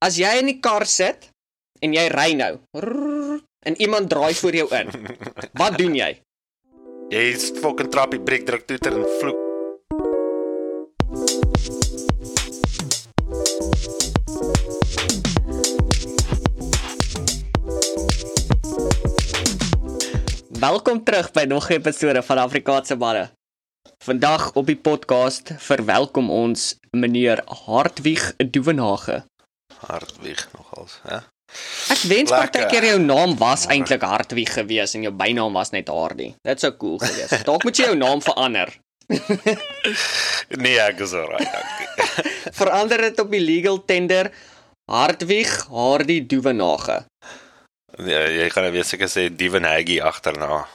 [0.00, 1.28] as jy in die kar sit
[1.84, 2.54] en jy ry nou
[3.68, 4.88] en iemand draai voor jou in.
[5.60, 6.14] Wat doen jy?
[7.12, 9.46] Jy is fucking trappie breek druk toeter en vloek.
[20.60, 23.28] Welkom terug by nog 'n episode van Afrikaanse manne.
[24.04, 29.29] Vandag op die podcast verwelkom ons meneer Hartwig Duvenage.
[29.86, 31.20] Hartwig nogals, hè?
[31.90, 36.34] Ek wens partykeer jou naam was eintlik Hartwig gewees en jou bynaam was net Hardie.
[36.46, 37.32] Dit sou cool gewees.
[37.48, 38.76] Dalk moet jy jou naam verander.
[40.50, 41.86] Nee, ek is alright, dankie.
[42.58, 44.30] Verander dit op die legal tender
[44.90, 47.04] Hartwig Hardie Duvenage.
[48.02, 50.66] Nee, jy gaan weer seker sê Haggy agterna.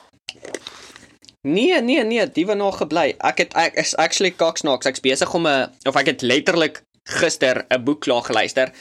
[1.43, 3.15] Nee, nee, nee, Duvenage gebly.
[3.19, 4.87] Ek het ek is actually kaksnaaks.
[4.87, 8.71] Ek's besig om 'n of ek het letterlik gister 'n boek klaar geluister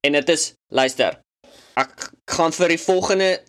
[0.00, 1.20] en dit is luister.
[1.76, 3.40] Ek gaan vir die volgende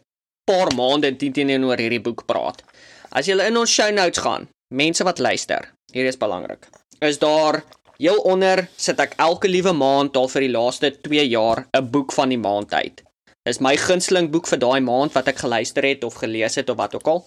[0.46, 2.64] paar maande teen teenoor hierdie boek praat.
[3.12, 6.68] As jy in ons show notes gaan, mense wat luister, hier is belangrik.
[7.02, 7.64] Is daar
[7.98, 12.12] heel onder sit ek elke liewe maand al vir die laaste 2 jaar 'n boek
[12.12, 13.04] van die maand uit.
[13.46, 16.78] Dis my gunsteling boek vir daai maand wat ek geluister het of gelees het of
[16.78, 17.26] wat ook al.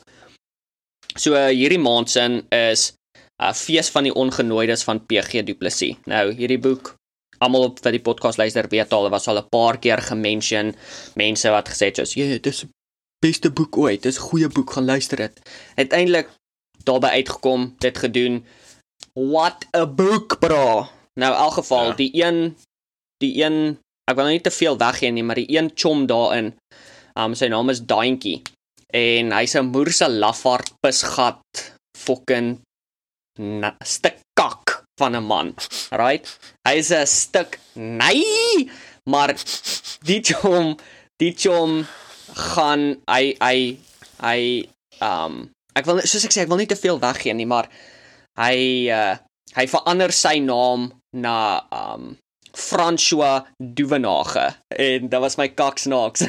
[1.16, 2.92] So hierdie maand se is
[3.42, 5.96] uh, fees van die ongenooides van PG Du Plessis.
[6.04, 6.94] Nou hierdie boek
[7.42, 10.74] almal op wat die podcast luister weet al, was al 'n paar keer gemention
[11.14, 12.68] mense wat gesê het soos, "Ja, dis die
[13.20, 14.02] beste boek ooit.
[14.02, 15.40] Dis 'n goeie boek, gaan luister dit."
[15.74, 16.28] Uiteindelik
[16.84, 18.44] daarby uitgekom, dit gedoen.
[19.12, 20.88] What a book, bro.
[21.20, 21.94] Nou in elk geval, Ja.
[21.94, 22.56] die een
[23.18, 23.78] die een
[24.10, 26.55] ek wil nou nie te veel weggee nie, maar die een chom daarin,
[27.16, 28.42] um sy naam is Daintjie
[28.92, 31.40] en hy's 'n moerse lafaard pisgat
[31.98, 32.60] fucking
[33.84, 35.54] stuk kak van 'n man.
[35.90, 36.27] Right?
[36.68, 38.70] Hy's 'n stuk nee,
[39.04, 39.34] maar
[40.02, 40.78] die chom,
[41.16, 41.86] die chom
[42.34, 43.78] gaan hy hy
[44.22, 44.40] hy
[45.02, 47.68] um ek wil soos ek sê ek wil nie te veel weggee nie, maar
[48.39, 49.17] hy uh
[49.55, 52.16] hy verander sy naam na um
[52.55, 56.22] François Duvenage en dit was my kaksnaaks.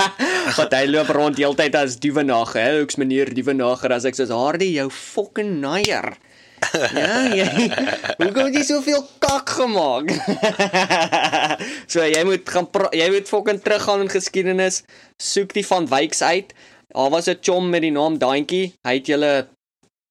[0.58, 2.56] Wat hy loop rond heeltyd as Duvenage.
[2.56, 6.16] Ek's meneer Duvenage as ek sê Hardie jou fucking naier.
[6.94, 7.68] Ja, jy.
[8.20, 10.12] Hoekom het jy soveel kak gemaak?
[11.92, 14.82] so jy moet gaan jy moet fucking teruggaan in geskiedenis,
[15.22, 16.56] soek die van Wyks uit.
[16.92, 18.72] Daar was 'n chom met die naam Daantjie.
[18.86, 19.48] Hy het julle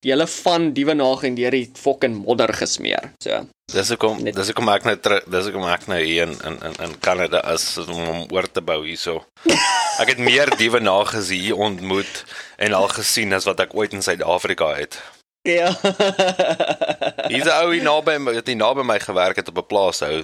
[0.05, 3.11] julle van Duvenage en deur die fucking modder gesmeer.
[3.23, 6.75] So Dis hoekom dis hoekom ek nou dis hoekom ek nou hier in in in,
[6.85, 9.23] in Kanada is om oor te bou hierso.
[10.01, 12.25] Ek het meer diewe nagesien hier ontmoet
[12.61, 14.99] en al gesien as wat ek ooit in Suid-Afrika het.
[15.45, 15.69] Ja.
[17.31, 19.99] Hier's 'n ou hier naby my, wat hier naby my gewerk het op 'n plaas
[20.05, 20.23] hou.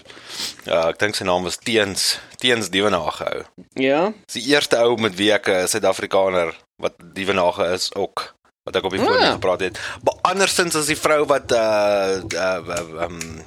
[0.65, 3.41] Ja, ek dink sy naam was Teens, Teens Dievenage ou.
[3.77, 4.11] ja.
[4.25, 8.33] Dis die eerste ou met wie ek 'n Suid-Afrikaner wat Dievenage is ook
[8.63, 9.31] wat ek op die foon Ah.
[9.31, 9.79] gepraat het.
[10.03, 13.43] Maar andersins as die vrou wat uh uh um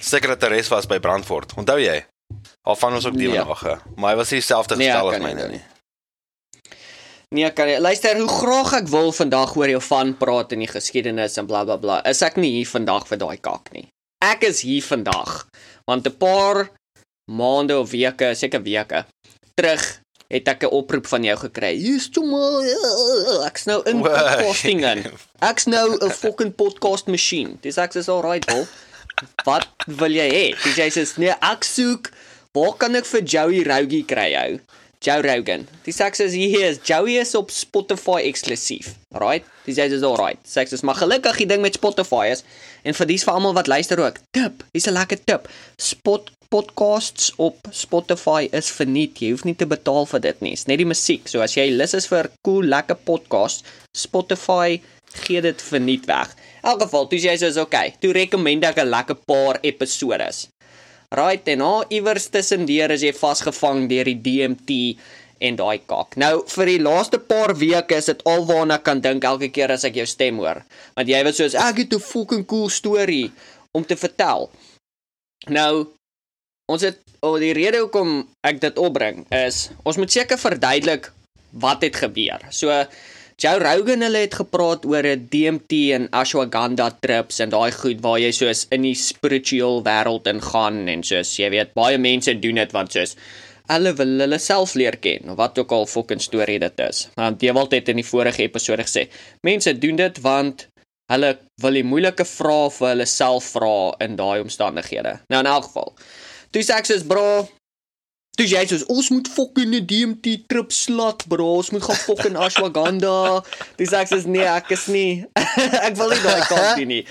[0.00, 1.52] sekretaris was by Brandfort.
[1.56, 2.04] Onthou jy?
[2.62, 3.78] Al van ons ook Dievenage.
[3.96, 5.62] Maar hy was dieselfde Nee, gestel ek as myne nie.
[7.30, 10.70] Nee, kan jy luister hoe graag ek wil vandag oor jou van praat in die
[10.70, 11.78] geskiedenis en blablabla.
[11.78, 13.84] Bla, bla, is ek nie hier vandag vir daai kak nie.
[14.18, 15.44] Ek is hier vandag
[15.86, 16.70] want 'n paar
[17.30, 19.04] maande of weke, seker weke
[19.54, 19.84] terug
[20.26, 21.70] het ek 'n oproep van jou gekry.
[21.78, 25.06] Jy's toe maar ek's nou in podcasting in.
[25.38, 27.58] Ek's nou 'n fucking podcast masjien.
[27.62, 28.66] Dis ek sê alright, bro.
[29.44, 30.46] Wat wil jy hê?
[30.64, 32.10] Dis jy sê nee, ek soek
[32.52, 34.60] waar kan ek vir Joey Rogie kry jou?
[35.00, 35.62] Joe Rogan.
[35.86, 38.90] Die seks is hier is Joey is op Spotify eksklusief.
[39.16, 39.46] Right?
[39.64, 40.36] Dis jy is alright.
[40.44, 42.44] Seks is maar gelukkig die ding met Spotify is
[42.84, 44.20] en vir dis vir almal wat luister ook.
[44.36, 45.48] Tip, dis 'n lekker tip.
[45.80, 49.22] Spot podcasts op Spotify is verniet.
[49.24, 50.52] Jy hoef nie te betaal vir dit nie.
[50.52, 51.28] Dis net die musiek.
[51.28, 53.64] So as jy lus is vir cool lekker podcast,
[53.96, 54.82] Spotify
[55.24, 56.36] gee dit verniet weg.
[56.60, 57.94] In elk geval, toe jy sê is okay.
[58.00, 60.48] Toe rekomend ek 'n lekker paar episodes.
[61.10, 64.74] Right en nou iewers tussendeur is jy vasgevang deur die DMT
[65.42, 66.14] en daai kak.
[66.22, 69.98] Nou vir die laaste paar weke is dit alwaarna kan dink elke keer as ek
[69.98, 70.60] jou stem hoor.
[70.94, 73.32] Want jy was soos ek het 'n fucking cool storie
[73.74, 74.50] om te vertel.
[75.48, 75.88] Nou
[76.70, 81.10] ons het oh, die rede hoekom ek dit opbring is ons moet seker verduidelik
[81.50, 82.38] wat het gebeur.
[82.50, 82.70] So
[83.40, 88.18] Joe Rogan hulle het gepraat oor 'n DMT en ashwagandha trips en daai goed waar
[88.20, 92.74] jy soos in die spiritual wêreld ingaan en soos jy weet baie mense doen dit
[92.76, 93.16] want soos
[93.72, 97.08] hulle wil hulle self leer ken of wat ook al fucking storie dit is.
[97.16, 99.08] Want Dewald het in die vorige episode gesê,
[99.40, 100.66] mense doen dit want
[101.12, 105.16] hulle wil die moeilike vrae vir hulle self vra in daai omstandighede.
[105.32, 105.94] Nou in elk geval.
[106.50, 107.48] Toe sê ek soos bro,
[108.38, 111.56] Toe jy sê ons moet fucking 'n DMT trip slat, bro.
[111.60, 113.42] Ons moet gaan fucking ashwagandha.
[113.80, 115.26] Dis ek sê nee, ek is nie.
[115.86, 117.04] ek wil nie daai kant doen nie.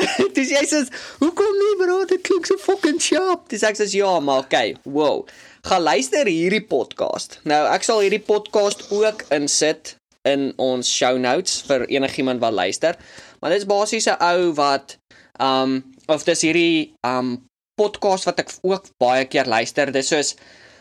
[0.36, 0.80] Dis jy sê,
[1.20, 2.04] "Hoekom nie, bro?
[2.08, 4.76] Dit klink so fucking sharp." Dis ek sê, "Ja, maar okay.
[4.84, 5.26] Wow.
[5.62, 7.40] Gaan luister hierdie podcast.
[7.44, 12.96] Nou, ek sal hierdie podcast ook insit in ons show notes vir enigiemand wat luister.
[13.40, 14.96] Maar dit is basies 'n ou wat
[15.40, 17.49] um of dis hierdie um
[17.80, 19.92] podcast wat ek ook baie keer luister.
[19.92, 20.34] Dis soos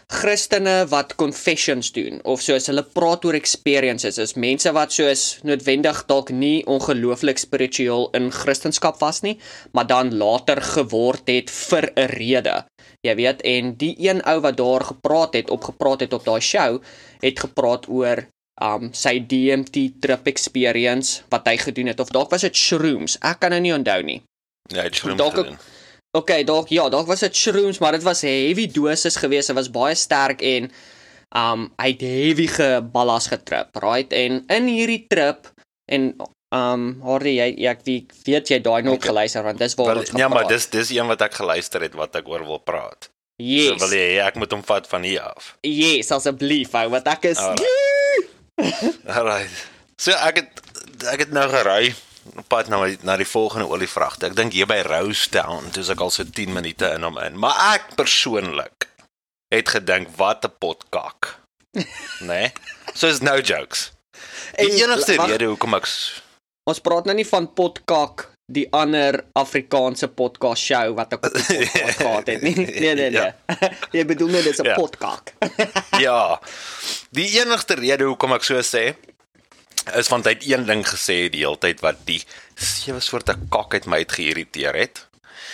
[0.09, 4.17] Christene wat confessions doen of soos hulle praat oor experiences.
[4.17, 9.37] Is mense wat soos noodwendig dalk nie ongelooflik spiritueel in Christendom was nie,
[9.71, 12.65] maar dan later geword het vir 'n rede.
[13.05, 16.41] Jy weet, en die een ou wat daar gepraat het, op gepraat het op daai
[16.41, 16.81] show,
[17.21, 18.27] het gepraat oor
[18.61, 23.17] um sy DMT trip experience wat hy gedoen het of dalk was dit shrooms.
[23.21, 24.21] Ek kan nou nie onthou nie.
[24.73, 25.78] Ja, skrym Dalk.
[26.17, 29.47] Okay, dalk ja, dalk was dit shrooms, maar dit was heavy doses geweest.
[29.51, 30.71] Dit was baie sterk en
[31.37, 34.13] um hy het heavy geballas getrip, right?
[34.17, 35.51] En in hierdie trip
[35.91, 36.15] en
[36.55, 40.27] um Hardy, jy ek wie- weet jy daai nog geluister want dis waar ons ja,
[40.27, 40.49] maar gepraat.
[40.49, 43.09] dis dis een wat ek geluister het wat ek oor wil praat.
[43.37, 43.67] yes.
[43.77, 45.53] So wil jy ek moet hom vat van hier af.
[45.61, 47.37] Yes, asseblief, wat ek is.
[47.37, 48.27] Alright.
[49.17, 49.53] Alright.
[50.01, 51.93] So ek het ek het nou gery
[52.47, 54.25] pad na na die volgende olievragte.
[54.29, 57.37] Ek dink hier by Rosetown, dis ek al so 10 minute in hom in.
[57.39, 58.87] Maar ek persoonlik
[59.53, 61.35] het gedink wat 'n potkak.
[62.19, 62.51] Nee.
[62.93, 63.91] So is no jokes.
[64.57, 65.87] Die En, enigste rede hoekom ek
[66.69, 71.43] Ons praat nou nie van potkak die ander Afrikaanse podcast show wat ek op die
[71.57, 72.55] podcast gehad het nie.
[72.81, 73.31] Nee nee nee.
[73.95, 74.75] Jy bedoel net dis 'n Ja.
[74.75, 75.33] potkak.
[75.99, 76.39] ja.
[77.11, 78.95] Die enigste rede hoekom ek so sê
[79.97, 82.21] is want hy het een ding gesê die hele tyd wat die
[82.59, 85.05] sewe soorte kak uit my uit geïrriteer het.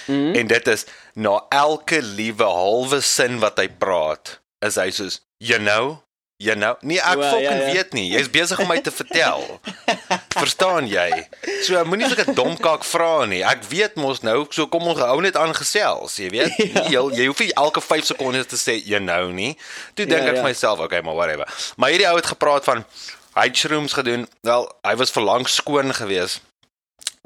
[0.08, 0.34] Mm.
[0.36, 0.86] En dit is
[1.16, 6.00] na elke liewe halwe sin wat hy praat, is hy soos you know,
[6.38, 6.76] you know.
[6.82, 7.72] Nee, ek O, ja, fucking ja.
[7.74, 8.06] weet nie.
[8.12, 9.46] Jy's besig om my te vertel.
[10.42, 11.08] Verstaan jy?
[11.66, 13.42] So moenie sulke dom kak vra nie.
[13.48, 16.58] Ek weet mos nou, so kom ons hou net aan gesels, jy weet.
[16.76, 16.86] Ja.
[16.92, 19.54] Jy jy hoef nie elke 5 sekondes te sê you know nie.
[19.96, 20.42] Toe dink Ja, ek ja.
[20.44, 21.48] vir myself, okay, maar whatever.
[21.80, 22.84] Maar hierdie ou het gepraat van
[23.36, 24.26] hy het shrooms gedoen.
[24.48, 26.42] Wel, hy was verlang skoon geweest.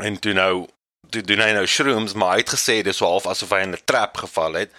[0.01, 0.67] En toe nou
[1.09, 3.85] toe doen hy nou shrooms, maar hy het gesê dis half asof hy in 'n
[3.85, 4.71] trap geval het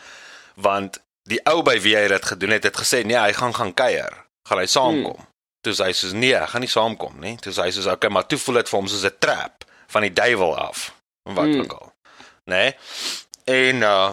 [0.54, 3.74] want die ou by wie hy dit gedoen het, het gesê nee, hy gaan gaan
[3.74, 4.14] kuier.
[4.48, 5.16] Gaan hy saamkom.
[5.16, 5.28] Hmm.
[5.60, 7.36] Toe sê hy soos nee, hy gaan nie saamkom nie.
[7.36, 10.02] Toe sê hy soos okay, maar toe voel dit vir hom soos 'n trap van
[10.02, 10.94] die duiwel af.
[11.22, 11.60] Wat Hmm.
[11.60, 11.92] ook al.
[12.44, 12.56] Né?
[12.56, 12.74] Nee?
[13.44, 14.10] En uh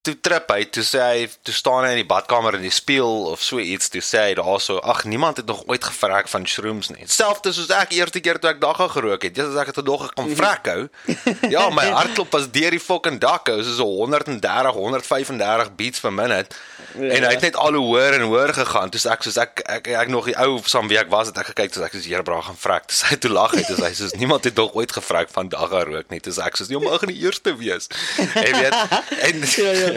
[0.00, 3.26] toe trip hy, toe sê hy, toe staan hy in die badkamer in die spieël
[3.28, 6.88] of so iets, toe sê hy daarso, ag niemand het nog ooit gevrak van shrooms
[6.94, 7.04] nie.
[7.04, 10.06] Selfs soos ek eerste keer toe ek dagga gerook het, dis as ek het nog
[10.08, 10.86] gekom vrek hou.
[11.52, 16.56] Ja, my hartklop was deur die fucking dak, hou, soos 130, 135 beats per minute.
[16.96, 17.12] Ja.
[17.18, 18.90] En hy het net al hoe hoër en hoër gegaan.
[18.90, 21.28] Toe sê ek soos ek ek ek, ek nog die ou saam wie ek was
[21.30, 22.88] het ek gekyk toe ek soos Here bra gaan vrek.
[22.90, 25.30] Toe sê hy toe lag hy toe sê hy soos niemand het nog ooit gevrek
[25.30, 26.18] van dagga rook nie.
[26.24, 27.86] Toe sê ek soos jy mag nie die eerste wees.
[28.40, 28.74] Jy weet.
[29.28, 29.89] En Ja, ja.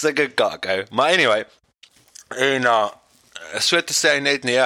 [0.00, 0.84] Sulke kak ou.
[0.90, 1.44] Maar anyway,
[2.28, 2.86] en uh
[3.62, 4.64] so te sê net nee,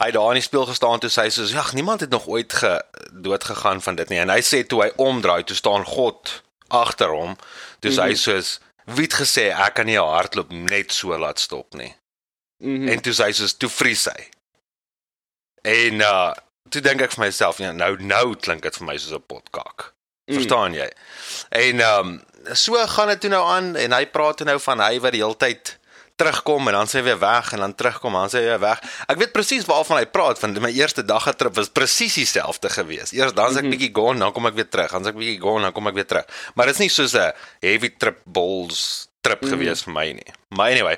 [0.00, 2.52] hy daar in die speel gestaan toe sê hy soos ja, niemand het nog ooit
[2.52, 2.72] ge
[3.12, 4.20] dood gegaan van dit nie.
[4.22, 6.40] En hy sê toe hy omdraai, toe staan God
[6.72, 7.36] agter hom.
[7.84, 8.58] Toe sê hy soos
[8.96, 11.94] wie het gesê ek kan nie 'n hartklop net so laat stop nie.
[12.60, 12.88] Mhm.
[12.88, 14.30] En toe sê hy soos toe vries hy.
[15.62, 16.32] En uh
[16.70, 19.92] toe dink ek vir myself, ja, nou nou klink dit vir my soos 'n potkak.
[20.26, 20.88] Verstaan jy?
[21.48, 24.80] En ehm um, so gaan dit toe nou aan en hy praat toe nou van
[24.80, 25.78] hy wat die hele tyd
[26.16, 28.62] terugkom en dan sê hy weer weg en dan terugkom en dan sê hy weer
[28.62, 28.82] weg.
[29.10, 33.14] Ek weet presies waarvan hy praat want my eerste dag trip was presies dieselfde gewees.
[33.16, 34.92] Eers dan as ek bietjie gone, dan kom ek weer terug.
[34.94, 36.30] Dan as ek bietjie gone, dan kom ek weer terug.
[36.54, 37.32] Maar dit is nie soos 'n
[37.64, 39.50] heavy trip balls trip mm.
[39.50, 40.32] gewees vir my nie.
[40.54, 40.96] Maar anyway,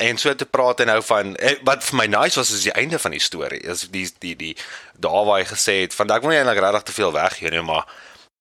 [0.00, 2.72] en so te praat en nou van eh, wat vir my nice was is die
[2.72, 3.60] einde van die storie.
[3.60, 4.54] Is die die die
[4.96, 7.64] daar waar hy gesê het van ek wil nie eintlik regtig te veel weggee nie,
[7.66, 7.84] maar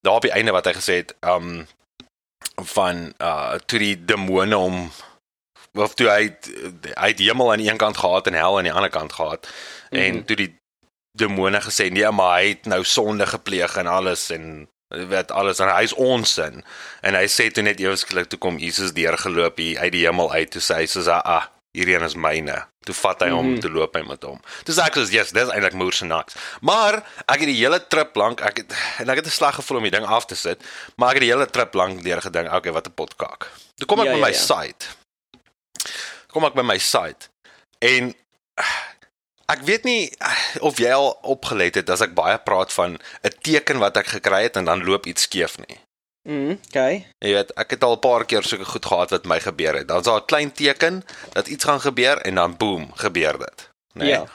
[0.06, 1.66] daar op die einde wat hy gesê het, um
[2.64, 4.92] van uh toe die demone om
[5.74, 6.30] of toe hy
[6.96, 9.48] hy het hemel aan die een kant gehad en hel aan die ander kant gehad.
[9.48, 10.06] Mm -hmm.
[10.06, 10.52] En toe die
[11.12, 14.70] demone gesê nee, maar hy het nou sonde gepleeg en alles en
[15.10, 16.64] wat alles en hy's onsin.
[17.02, 20.52] En hy sê toe net ewesklik toe kom Jesus deurgeloop hier uit die hemel uit
[20.52, 22.56] toe sê hy soos ah hierdie een is myne.
[22.86, 23.62] Toe vat hy hom, mm -hmm.
[23.62, 24.40] toe loop hy met hom.
[24.64, 26.38] Toe sê ek soos yes, dis eintlik moer se nice.
[26.62, 29.78] Maar ek het die hele trip lank ek het en ek het 'n slag gevoel
[29.78, 30.64] om die ding af te sit,
[30.96, 33.50] maar ek het die hele trip lank deur gedink, okay, wat 'n potkak.
[33.76, 34.40] Toe kom ek Ja, by ja, my ja.
[34.40, 34.86] site.
[36.28, 37.30] Kom ek by my site
[37.80, 38.14] en
[39.52, 40.10] ek weet nie
[40.60, 44.44] of jy al opgelet het as ek baie praat van 'n teken wat ek gekry
[44.44, 45.80] het en dan loop iets skeef nie.
[46.26, 47.06] Mm, okay.
[47.22, 49.88] Jy weet, ek het al 'n paar keer sulke goed gehad wat my gebeur het.
[49.88, 51.04] Dan's daar 'n klein teken
[51.34, 53.70] dat iets gaan gebeur en dan boem, gebeur dit.
[53.94, 54.10] Nee?
[54.10, 54.26] Ja.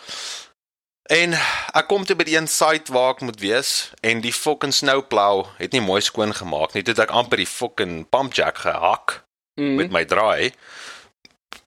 [1.10, 1.32] En
[1.74, 5.46] ek kom toe by die een site waar ek moet wees en die fucking snowplow
[5.58, 6.82] het nie mooi skoon gemaak nie.
[6.82, 9.24] Toe het ek amper die fucking pump jack gehak
[9.60, 9.74] Mm.
[9.76, 10.52] met my draai.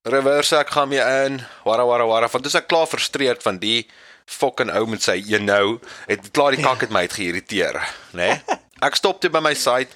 [0.04, 1.42] Reverse ek gaan mee in.
[1.64, 2.28] Wara wara wara.
[2.32, 3.88] Want dis ek klaar frustreerd van die
[4.26, 7.74] fucking ou met sy you know, het klaar die kak het my het geïrriteer,
[8.14, 8.28] né?
[8.28, 8.42] Nee?
[8.84, 9.96] Ek stop toe by my site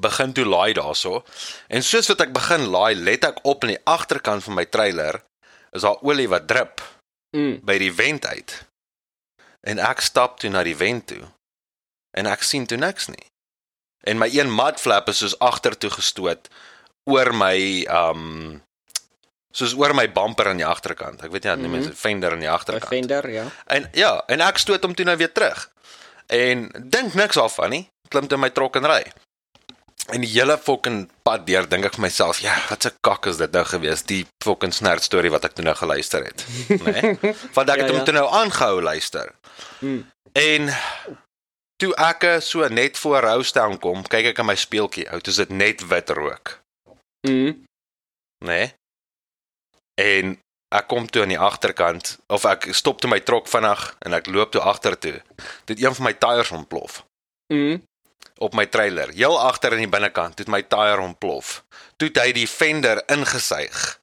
[0.00, 1.24] begin toe laai daarso.
[1.68, 5.22] En soos wat ek begin laai, let ek op aan die agterkant van my trailer
[5.72, 6.80] is daar olie wat drup
[7.34, 7.60] Mm.
[7.66, 8.52] by die vent uit.
[9.66, 11.22] En ek stap toe na die vent toe.
[12.16, 13.26] En ek sien toe niks nie.
[14.06, 16.48] En my een mud flap is soos agtertoe gestoot
[17.10, 18.62] oor my um
[19.50, 21.24] soos oor my bumper aan die agterkant.
[21.24, 21.74] Ek weet nie wat mm Mhm.
[21.74, 21.80] -hmm.
[21.84, 22.90] mense fender aan die agterkant.
[22.90, 23.44] Defender, ja.
[23.66, 25.70] En ja, en ek stoot hom toe nou weer terug.
[26.26, 27.90] En dink niks af van nie.
[28.08, 29.02] Klim in my trok en ry.
[30.12, 33.36] En die hele fucking pad deur dink ek vir myself, ja, wat 'n kak is
[33.36, 36.44] dit nou gewees, die fucking snert storie wat ek toe nou geluister het,
[36.84, 37.00] né?
[37.00, 37.34] Nee?
[37.54, 38.04] Want ek Ja, het hom ja.
[38.04, 39.32] toe nou aangehou luister.
[39.80, 40.10] Mm.
[40.32, 40.68] En
[41.76, 45.48] toe ek so net voor Rowstown kom, kyk ek aan my speeltjie, ou, dis dit
[45.50, 46.60] net wit rook,
[47.28, 47.64] Mm.
[48.44, 48.46] né?
[48.46, 48.74] Nee?
[49.94, 50.38] En
[50.74, 54.26] ek kom toe aan die agterkant of ek stop toe my trok vinnig en ek
[54.26, 55.22] loop toe agtertoe.
[55.64, 57.04] Dit een van my tyres ontplof
[57.52, 57.82] Mm.
[58.38, 59.08] Op my trailer.
[59.14, 61.62] Heel agter in die binnekant het my tyre ontplof.
[61.96, 64.00] Toe het hy die fender ingesuig.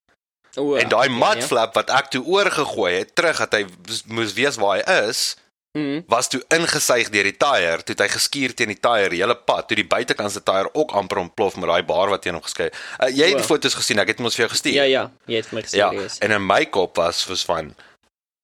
[0.60, 0.76] O.
[0.76, 1.48] En daai ja, mud ja.
[1.48, 3.66] flap wat ek toe oorgegooi het, terug dat hy
[4.08, 5.36] moes- weet waar hy is,
[5.74, 6.04] Mm.
[6.12, 9.70] was toe ingesuig deur die tyre, toe het hy geskuur teen die tyre hele pad,
[9.70, 12.68] toe die buitekant se tyre ook amper ontplof met daai baar wat teen hom geskei.
[13.00, 13.38] Uh, jy het O.
[13.38, 14.74] die foto's gesien, ek het mos vir jou gestuur.
[14.74, 15.78] Ja, ja, jy het my gesê.
[15.80, 16.18] Ja, yes.
[16.20, 17.72] en in my kop was was van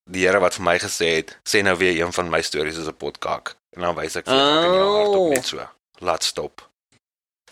[0.08, 2.88] die Here wat vir my gesê het, sê nou weer een van my stories is
[2.88, 3.56] 'n potkak.
[3.76, 5.30] En dan wys ek vir jou in jou hart op Oh.
[5.30, 5.68] net so.
[6.00, 6.70] Laat stop.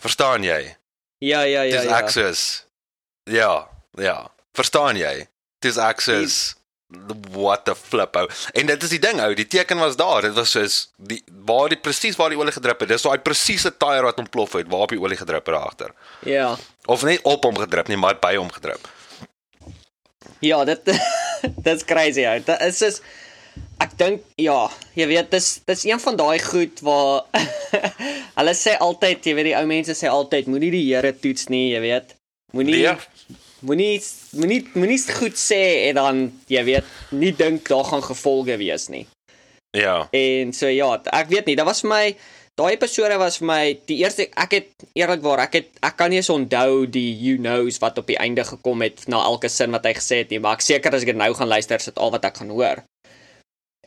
[0.00, 0.76] Verstaan jy?
[1.18, 1.96] Ja, ja, ja, Dis ja.
[1.98, 2.66] access.
[3.24, 4.30] Ja, ja.
[4.54, 5.28] Verstaan jy?
[5.58, 6.54] Dis access.
[7.30, 8.28] What the flip ou.
[8.52, 10.22] En dit is die ding ou, die teken was daar.
[10.22, 12.88] Dit was soos die waar die presies waar die olie gedrup het.
[12.88, 15.90] Dis daai presiese tyre wat ontplof het waar op die olie gedrup het agter.
[16.22, 16.56] Ja.
[16.84, 18.88] Of nie op hom gedrup nie, maar by hom gedrup.
[20.40, 20.80] Ja, dit
[21.64, 22.38] dit's crazy ou.
[22.46, 23.00] Dit is is
[23.80, 27.24] ek dink ja, jy weet dis dis een van daai goed waar
[28.38, 31.70] hulle sê altyd, jy weet die ou mense sê altyd moenie die Here toets nie,
[31.74, 32.14] jy weet.
[32.56, 32.96] Moenie Nee.
[33.66, 34.00] moenie
[34.36, 39.06] moenie moenie goed sê en dan jy weet nie dink daar gaan gevolge wees nie.
[39.76, 40.06] Ja.
[40.12, 42.04] En so ja, ek weet nie, dit was vir my
[42.56, 46.22] daai episode was vir my die eerste ek het eerlikwaar ek het ek kan nie
[46.22, 49.84] eens onthou die you knows wat op die einde gekom het na elke sin wat
[49.84, 52.00] hy gesê het nie, maar ek seker as ek dit nou gaan luister, is dit
[52.00, 52.80] al wat ek gaan hoor.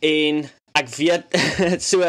[0.06, 0.44] En
[0.78, 1.40] ek weet
[1.90, 2.06] so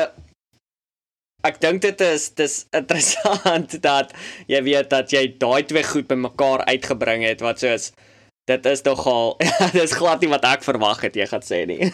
[1.48, 4.12] ek dink dit is dis interessant dat
[4.50, 7.88] jy weet dat jy daai twee goed bymekaar uitgebring het wat soos
[8.50, 9.38] dit is nogal
[9.78, 11.88] dis glad nie wat ek verwag het jy gaan sê nie.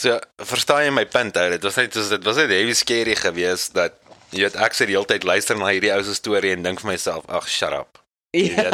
[0.00, 0.16] So,
[0.48, 1.48] verstaan jy my punt ou?
[1.52, 3.98] Dit was net soos dit was net heavy scary geweest dat
[4.32, 6.80] jy weet ek sê die hele tyd luister na hierdie ou se storie en dink
[6.80, 7.98] vir myself, ag shut up.
[8.30, 8.70] Ja.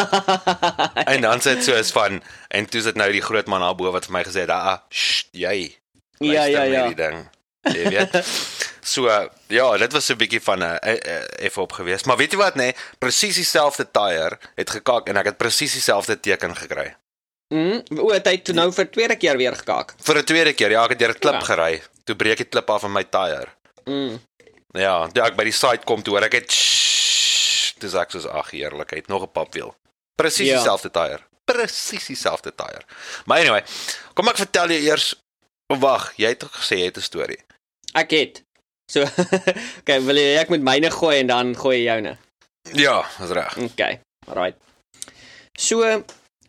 [1.08, 2.20] En dan sê dit so is van
[2.54, 5.32] en toe sit nou die groot man daarbo wat vir my gesê het, "Ah, sst,
[5.32, 5.74] jy."
[6.20, 6.84] Ja, ja, na ja.
[6.84, 7.28] hierdie ding.
[7.74, 8.20] Jy weet.
[8.86, 9.10] So
[9.50, 10.78] ja, dit was so 'n bietjie van 'n
[11.42, 12.04] effe op gewees.
[12.04, 12.70] Maar weet jy wat nê?
[12.70, 16.94] Nee, presies dieselfde tyre het gekak en ek het presies dieselfde teken gekry.
[17.54, 19.94] Mm, o, het hy toe nou vir tweede keer weer gekak.
[20.02, 21.40] Vir 'n tweede keer, ja, ek het deur 'n klip Ja.
[21.40, 21.82] gery.
[22.04, 23.48] Toe breek die klip af van my tyre.
[23.84, 24.18] Mm.
[24.74, 26.48] Ja, toe ek by die site kom toe hoor ek het
[27.78, 29.74] dis ek soos ag heerlikheid, nog 'n papwiel.
[30.16, 30.56] Presies Ja.
[30.56, 31.20] dieselfde tyre.
[31.44, 32.82] Presies dieselfde tyre.
[33.26, 33.62] Maar anyway,
[34.14, 35.14] kom ek vertel jou eers
[35.68, 37.38] wag, jy het gesê jy het 'n storie.
[37.94, 38.42] Ek het.
[38.90, 39.02] So,
[39.80, 42.18] okay, wil jy ek moet myne gooi en dan gooi jy joune.
[42.74, 43.56] Ja, dis reg.
[43.58, 44.00] Okay.
[44.28, 44.56] Alright.
[45.58, 46.04] So,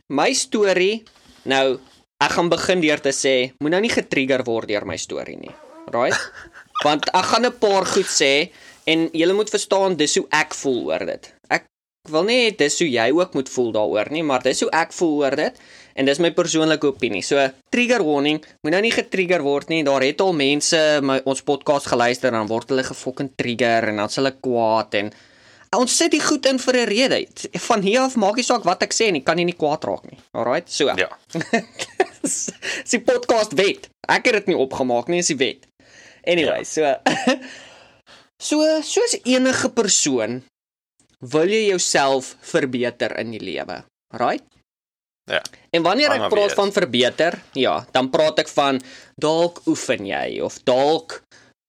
[0.07, 1.03] my storie,
[1.47, 1.77] nou
[2.23, 5.53] ek gaan begin deur te sê, moet nou nie getrigger word deur my storie nie.
[5.93, 6.17] Right?
[6.85, 8.51] Want ek gaan 'n paar goed sê
[8.87, 11.33] en jy moet verstaan dis hoe ek voel oor dit.
[11.49, 11.65] Ek
[12.09, 15.15] wil nie dis hoe jy ook moet voel daaroor nie, maar dis hoe ek voel
[15.23, 15.55] oor dit
[15.97, 17.23] en dis my persoonlike opinie.
[17.25, 17.41] So
[17.73, 19.83] trigger warning, moet nou nie getrigger word nie.
[19.83, 23.97] Daar het al mense my ons podcast geluister en dan word hulle gefokken trigger en
[23.97, 25.11] dan's hulle kwaad en
[25.77, 27.19] ons sit die goed in vir 'n rede.
[27.67, 30.03] Van hier af maak nie saak wat ek sê nie, kan jy nie kwaad raak
[30.09, 30.19] nie.
[30.33, 30.69] Alraight?
[30.69, 30.91] So.
[30.97, 31.09] Ja.
[32.21, 32.51] Dis
[32.91, 33.89] die podcast wet.
[34.07, 35.67] Ek het dit nie opgemaak nie, is die wet.
[36.27, 36.83] Anyway, so
[38.49, 40.41] so soos enige persoon
[41.19, 43.83] wil jy jouself verbeter in die lewe.
[44.13, 44.43] Right?
[45.27, 45.41] Ja.
[45.75, 48.79] En wanneer ek praat van verbeter, ja, dan praat ek van
[49.19, 51.19] dalk oefen jy of dalk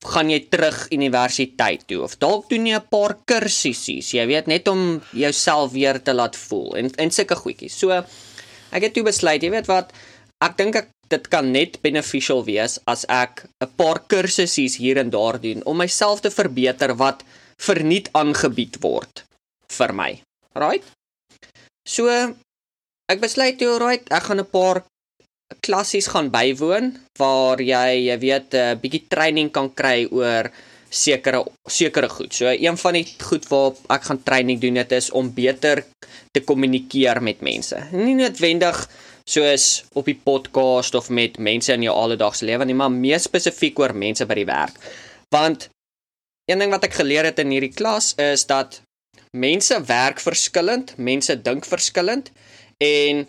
[0.06, 4.68] gaan jy terug universiteit toe of dalk doen jy 'n paar kursusse, jy weet net
[4.68, 7.78] om jouself weer te laat voel en en sulke goedjies.
[7.78, 9.92] So ek het toe besluit, jy weet wat,
[10.40, 15.10] ek dink ek dit kan net beneficial wees as ek 'n paar kursusse hier en
[15.10, 17.24] daar doen om myself te verbeter wat
[17.56, 19.24] verniet aangebied word
[19.68, 20.22] vir my.
[20.54, 20.84] Right?
[21.86, 22.08] So
[23.08, 24.84] ek besluit toe, right, ek gaan 'n paar
[25.64, 30.50] klassies gaan bywoon waar jy jy weet 'n uh, bietjie training kan kry oor
[30.90, 32.32] sekere sekere goed.
[32.34, 35.84] So een van die goed waar ek gaan training doen dit is om beter
[36.32, 37.76] te kommunikeer met mense.
[37.92, 38.88] Nie noodwendig
[39.28, 43.78] soos op die podcast of met mense in jou alledaagse lewe nie, maar meer spesifiek
[43.78, 44.76] oor mense by die werk.
[45.30, 45.68] Want
[46.48, 48.80] een ding wat ek geleer het in hierdie klas is dat
[49.36, 52.32] mense werk verskillend, mense dink verskillend
[52.80, 53.26] en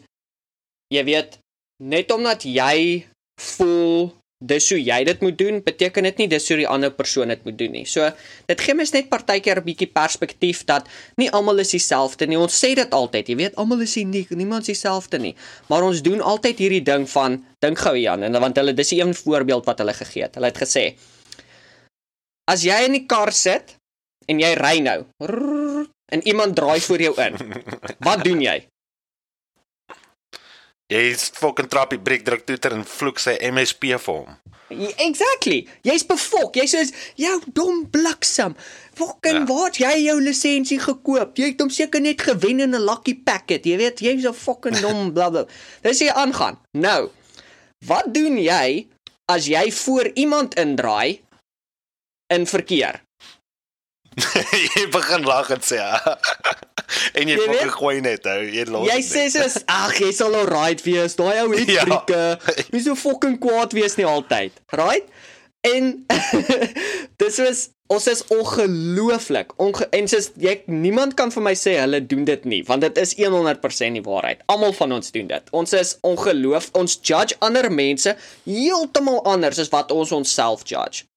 [0.93, 1.37] jy weet
[1.79, 3.05] net omdat jy
[3.39, 7.27] voel dis hoe jy dit moet doen, beteken dit nie dis hoe die ander persoon
[7.27, 7.83] dit moet doen nie.
[7.87, 8.07] So
[8.47, 12.39] dit gee mens net partykeer 'n bietjie perspektief dat nie almal is dieselfde nie.
[12.39, 15.35] Ons sê dit altyd, jy weet, almal is uniek, niemand is dieselfde nie.
[15.67, 19.13] Maar ons doen altyd hierdie ding van dink gou Jan en want hulle dis 'n
[19.13, 20.35] voorbeeld wat hulle gegee het.
[20.35, 20.95] Hulle het gesê
[22.49, 23.75] As jy in die kar sit
[24.25, 25.05] en jy ry nou
[26.11, 27.35] en iemand draai voor jou in.
[27.99, 28.65] Wat doen jy?
[30.89, 34.31] Jy's fucking trappie breek druk toeter en vloek sy MSP vir hom.
[34.69, 35.63] Exactly.
[35.85, 36.57] Jy's befok.
[36.57, 36.81] Jy sê
[37.17, 38.55] jou dom bliksem.
[38.97, 39.45] Fucking ja.
[39.49, 41.37] waar jy jou lisensie gekoop?
[41.37, 43.65] Jy het hom seker net gewen in 'n lucky packet.
[43.65, 45.45] Jy weet, jy's 'n fucking dom blablabla.
[45.81, 46.57] Dis jy aangaan.
[46.73, 47.09] Nou.
[47.85, 48.87] Wat doen jy
[49.29, 51.21] as jy voor iemand indraai
[52.33, 53.01] in verkeer?
[54.75, 56.17] jy begin lag en sê ja.
[57.13, 58.41] En jy moet gegooi net hou.
[58.43, 58.87] Jy los.
[58.89, 61.17] Jy sê soos ag, jy sal al right wees.
[61.19, 61.87] Daai ou het ja.
[61.87, 62.21] trieke.
[62.73, 64.55] Nie so fucking kwaad wees nie altyd.
[64.77, 65.09] Right?
[65.67, 65.91] En
[67.21, 69.55] dis is ons is ongelooflik.
[69.57, 73.01] Onge en sies jy niemand kan vir my sê hulle doen dit nie, want dit
[73.01, 74.43] is 100% die waarheid.
[74.53, 75.53] Almal van ons doen dit.
[75.57, 76.69] Ons is ongeloof.
[76.77, 78.13] Ons judge ander mense
[78.45, 81.07] heeltemal anders as wat ons onsself judge.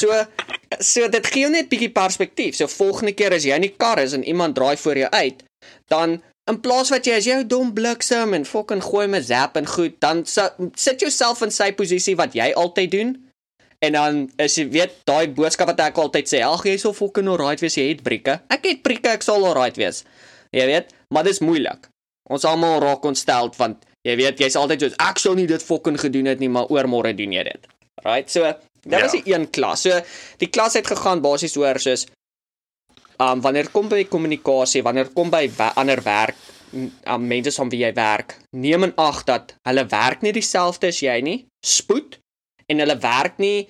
[0.00, 0.14] So
[0.78, 2.56] so dit gee jou net bietjie perspektief.
[2.56, 5.42] So volgende keer as jy in die kar is en iemand draai voor jou uit,
[5.90, 9.66] dan in plaas wat jy as jou dom bliksem en fucking gooi met zap en
[9.66, 13.12] goed, dan sit jouself in sy posisie wat jy altyd doen.
[13.80, 17.30] En dan is jy weet daai boodskap wat ek altyd sê, ag jy sal fucking
[17.32, 18.36] alright wees, jy het brieke.
[18.52, 20.02] Ek het brieke, ek sal alright wees.
[20.52, 21.88] Jy weet, maar dis moeilik.
[22.30, 25.98] Ons almal raak ontstel want jy weet jy's altyd so ek sou nie dit fucking
[26.00, 27.70] gedoen het nie, maar oormôre doen jy dit.
[28.04, 28.28] Right?
[28.32, 28.48] So
[28.82, 29.02] Dit ja.
[29.04, 29.84] was die een klas.
[29.86, 30.00] So
[30.38, 32.06] die klas het gegaan basies oor soos
[33.20, 35.44] um wanneer kom by kommunikasie, wanneer kom by
[35.76, 36.36] ander werk,
[36.72, 41.02] um mense saam wie jy werk, neem in ag dat hulle werk nie dieselfde as
[41.04, 42.16] jy nie, spoed
[42.70, 43.68] en hulle werk nie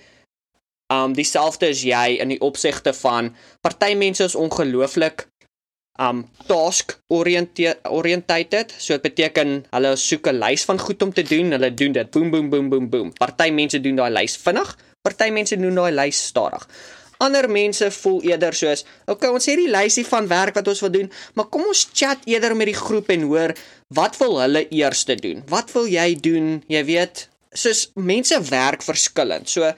[0.90, 3.32] um dieselfde as jy in die opsigte van
[3.64, 5.26] party mense is ongelooflik
[6.00, 11.52] um task oriented so dit beteken hulle soek 'n lys van goed om te doen
[11.56, 15.30] hulle doen dit boem boem boem boem boem party mense doen daai lys vinnig Party
[15.32, 16.66] mense doen daai lys stadig.
[17.20, 20.92] Ander mense voel eerder soos, okay, ons het hierdie lysie van werk wat ons wil
[20.92, 23.52] doen, maar kom ons chat eerder met die groep en hoor
[23.96, 25.42] wat wil hulle eers doen?
[25.48, 26.60] Wat wil jy doen?
[26.68, 29.48] Jy weet, soos mense werk verskillend.
[29.48, 29.72] So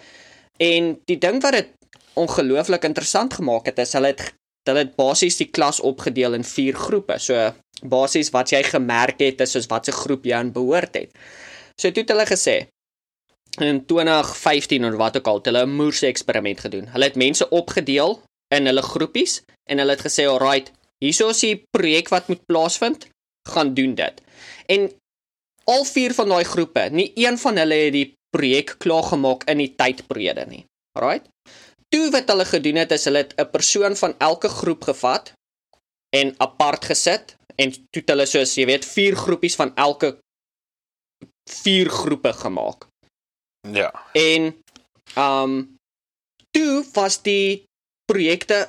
[0.62, 1.72] en die ding wat dit
[2.18, 4.32] ongelooflik interessant gemaak het is hulle het
[4.68, 7.18] hulle het basies die klas opgedeel in 4 groepe.
[7.18, 7.50] So
[7.82, 11.11] basies wat jy gemerk het is soos watse groep jy aan behoort het.
[11.74, 12.56] So toe het hulle gesê,
[13.60, 16.86] in 2015 of wat ook al, hulle 'n moerse eksperiment gedoen.
[16.86, 21.64] Hulle het mense opgedeel in hulle groepies en hulle het gesê, "Alright, hierso is die
[21.70, 23.08] projek wat moet plaasvind,
[23.48, 24.22] gaan doen dit."
[24.66, 24.90] En
[25.64, 29.58] al vier van daai groepe, nie een van hulle het die projek klaar gemaak in
[29.58, 30.64] die tydperiode nie.
[30.98, 31.28] Alright?
[31.88, 35.32] Toe wat hulle gedoen het, is hulle het 'n persoon van elke groep gevat
[36.16, 40.18] en apart gesit en toe het hulle soos jy weet, vier groepies van elke
[41.50, 42.91] vier groepe gemaak.
[43.70, 43.90] Ja.
[44.12, 44.55] En
[45.16, 45.77] um
[46.51, 47.64] toe was die
[48.11, 48.68] projekte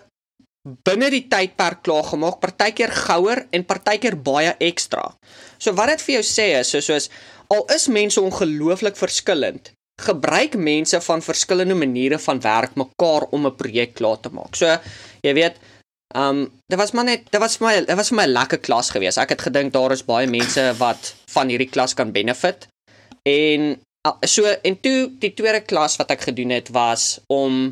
[0.87, 5.09] binne die tydperk klaar gemaak, partykeer gouer en partykeer baie ekstra.
[5.57, 7.09] So wat dit vir jou sê is, so soos
[7.51, 13.55] al is mense ongelooflik verskillend, gebruik mense van verskillende maniere van werk mekaar om 'n
[13.59, 14.55] projek klaar te maak.
[14.55, 14.77] So
[15.21, 15.59] jy weet,
[16.15, 18.59] um dit was maar net dit was vir my dit was vir my 'n lekker
[18.59, 19.17] klas gewees.
[19.17, 22.67] Ek het gedink daar is baie mense wat van hierdie klas kan benefit.
[23.25, 23.79] En
[24.27, 27.71] so en toe die tweede klas wat ek gedoen het was om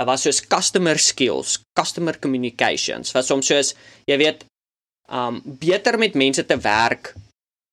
[0.00, 3.12] was soos customer skills, customer communications.
[3.12, 3.74] Was om soos
[4.08, 4.46] jy weet
[5.10, 7.14] um beter met mense te werk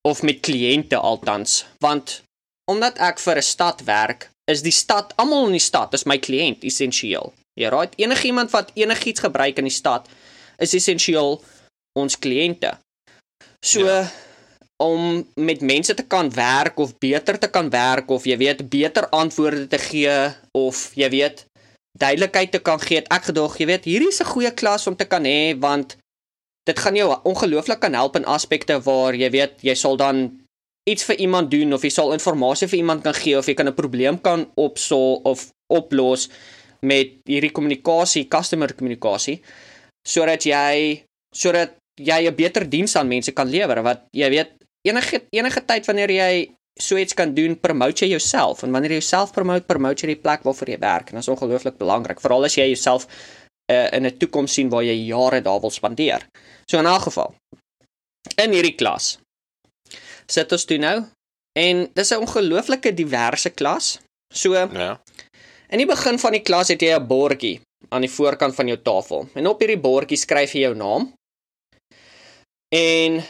[0.08, 2.22] of met kliënte altans, want
[2.72, 6.18] omdat ek vir 'n stad werk, is die stad, almal in die stad is my
[6.18, 7.34] kliënt essensieel.
[7.56, 10.08] Jy raai, enigiemand wat enigiets gebruik in die stad
[10.58, 11.44] is essensieel
[11.94, 12.78] ons kliënte.
[13.66, 14.08] So ja.
[14.78, 19.10] Om met mense te kan werk of beter te kan werk of jy weet beter
[19.10, 20.18] antwoorde te gee
[20.54, 21.46] of jy weet
[21.98, 23.02] duidelikheid te kan gee.
[23.10, 25.98] Ek gedog, jy weet, hierdie is 'n goeie klas om te kan hê want
[26.68, 30.42] dit gaan jou ongelooflik kan help in aspekte waar jy weet jy sal dan
[30.88, 33.68] iets vir iemand doen of jy sal inligting vir iemand kan gee of jy kan
[33.68, 36.30] 'n probleem kan opsol of oplos
[36.82, 39.42] met hierdie kommunikasie, customer kommunikasie
[40.08, 44.52] sodat jy sodat jy 'n beter diens aan mense kan lewer wat jy weet
[44.86, 46.32] enige enige tyd wanneer jy
[46.78, 50.22] so iets kan doen, promote jy jouself en wanneer jy jouself promote, promote jy die
[50.22, 53.08] plek waarvoor jy werk en dit is ongelooflik belangrik veral as jy jouself
[53.72, 56.28] uh, in 'n toekoms sien waar jy jare daar wil spandeer.
[56.70, 57.34] So in elk geval
[58.38, 59.18] in hierdie klas
[60.28, 60.98] sit ons toe nou
[61.58, 64.00] en dis 'n ongelooflike diverse klas.
[64.34, 65.02] So ja.
[65.70, 68.78] In die begin van die klas het jy 'n bordjie aan die voorkant van jou
[68.82, 69.28] tafel.
[69.34, 71.14] En op hierdie bordjie skryf jy jou naam.
[72.76, 73.24] En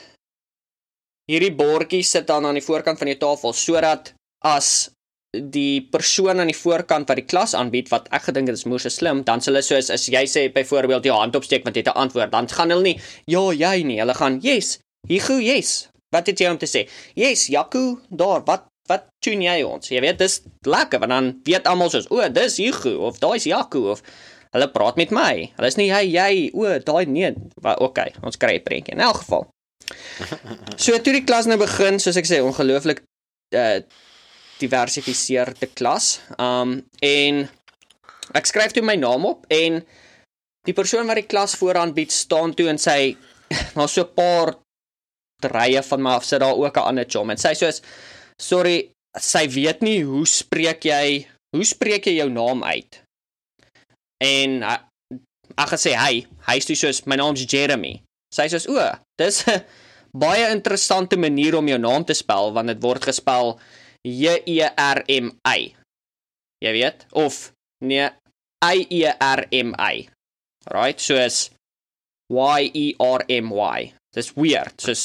[1.28, 4.14] hierdie bordjie sit dan aan die voorkant van jou tafel sodat
[4.48, 4.90] as
[5.36, 8.92] die persoon aan die voorkant wat die klas aanbied wat ek gedink dit is moeë
[8.94, 11.92] slim dan sê hulle soos as jy sê byvoorbeeld jou hand opsteek want jy het
[11.94, 14.00] 'n antwoord dan gaan hulle nie ja jy nie.
[14.00, 15.90] Hulle gaan yes Higu yes.
[16.12, 16.88] Wat het jy om te sê?
[17.16, 19.90] Yes Jaco daar wat wat tune jy ons?
[19.90, 23.92] Jy weet dis lekker want dan weet almal soos o dis Higu of daai's Jaco
[23.92, 24.02] of
[24.52, 25.52] hulle praat met my.
[25.58, 27.36] Hulle is nie hy jy o daai nee.
[27.64, 28.94] Okay ons kry 'n prentjie.
[28.94, 29.48] In elk geval
[30.76, 33.04] so toe die klas nou begin soos ek sê ongelooflik
[33.56, 33.80] uh
[34.58, 36.18] diversifiseerde klas.
[36.42, 37.44] Um en
[38.34, 39.84] ek skryf toe my naam op en
[40.68, 43.16] die persoon wat die klas vooraan bied staan toe en sy
[43.78, 44.58] maar so 'n paar
[45.54, 47.82] rye van my af sit daar ook 'n ander chom en sy soos
[48.42, 53.02] sorry, sy weet nie hoe spreek jy hoe spreek jy jou naam uit?
[54.24, 58.02] En ek gesê hy, hy sê soos my naam's Jeremy.
[58.34, 58.88] Sy sê soos o,
[59.20, 59.62] dis 'n
[60.18, 63.58] baie interessante manier om jou naam te spel want dit word gespel
[64.08, 65.74] J E R M I.
[66.64, 68.10] Jy weet of nee
[68.64, 70.08] I E R M I.
[70.74, 71.00] Right?
[71.00, 71.50] So is
[72.30, 73.94] Y E R M Y.
[74.16, 74.76] Dis weird.
[74.82, 74.96] So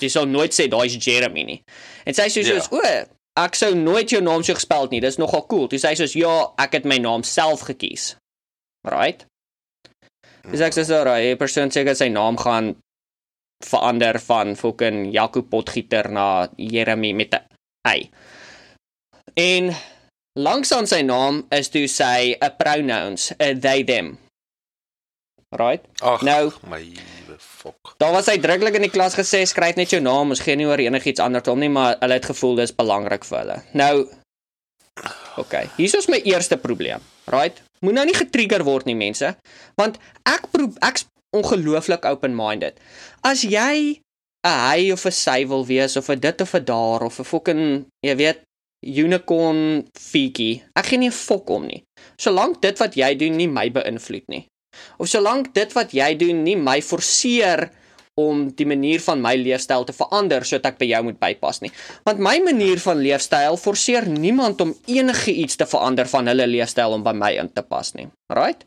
[0.00, 1.62] jy sou nooit sê daai's Jeremy nie.
[2.06, 2.70] En sy sê soos yeah.
[2.70, 2.78] Ja.
[2.78, 5.02] o, ek sou nooit jou naam so gespel het nie.
[5.04, 5.68] Dis nogal cool.
[5.72, 8.14] Dis sy sê soos ja, ek het my naam self gekies.
[8.86, 9.26] Right?
[10.50, 12.74] Dis ek sê so raai, 'n persoon dat sy naam gaan
[13.62, 17.44] verander van fucking Jaco Potgieter na Jeremy met 'n
[17.86, 18.10] hy.
[19.36, 19.74] En
[20.34, 24.18] langs aan sy naam is toe sy 'n pronouns, 'n they them.
[25.50, 25.82] Right?
[26.02, 26.82] Ach, nou, my
[27.38, 27.94] fok.
[27.98, 30.66] Daar was hy druklik in die klas gesê skryf net jou naam, ons gee nie
[30.66, 33.62] oor enigiets anders om nie, maar hulle het gevoel dis belangrik vir hulle.
[33.72, 34.08] Nou
[35.36, 37.00] OK, hier is my eerste probleem.
[37.30, 37.62] Right?
[37.84, 39.36] Moet nou nie getrigger word nie mense,
[39.80, 39.96] want
[40.28, 42.76] ek proef ek's ongelooflik open-minded.
[43.24, 44.00] As jy
[44.44, 47.24] 'n hy of 'n sy wil wees of 'n dit of 'n daar of 'n
[47.24, 48.40] fucking jy weet
[48.82, 50.62] unicorn fiki.
[50.76, 51.84] Ek gee nie 'n fok om nie.
[52.16, 54.46] Solank dit wat jy doen nie my beïnvloed nie.
[54.98, 57.70] Of solank dit wat jy doen nie my forceer
[58.20, 61.72] om die manier van my leefstyl te verander sodat ek by jou moet bypas nie.
[62.08, 66.96] Want my manier van leefstyl forceer niemand om enige iets te verander van hulle leefstyl
[66.96, 68.08] om by my in te pas nie.
[68.32, 68.66] Right?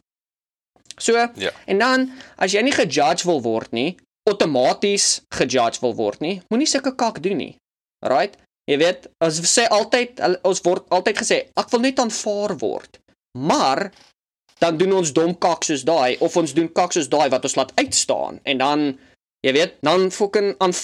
[0.97, 1.51] So, ja.
[1.65, 3.95] en dan as jy nie gejudge wil word nie,
[4.29, 7.53] outomaties gejudge wil word nie, moenie sulke kak doen nie.
[8.05, 8.37] Right?
[8.69, 12.99] Jy weet, ons sê altyd ons word altyd gesê ek wil net aanvaar word.
[13.33, 13.89] Maar
[14.63, 17.57] dan doen ons dom kak soos daai of ons doen kak soos daai wat ons
[17.59, 18.85] laat uitstaan en dan
[19.43, 20.75] jy weet, dan fucking aan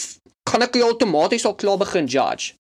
[0.50, 2.56] kan ek jou outomaties al klaar begin judge.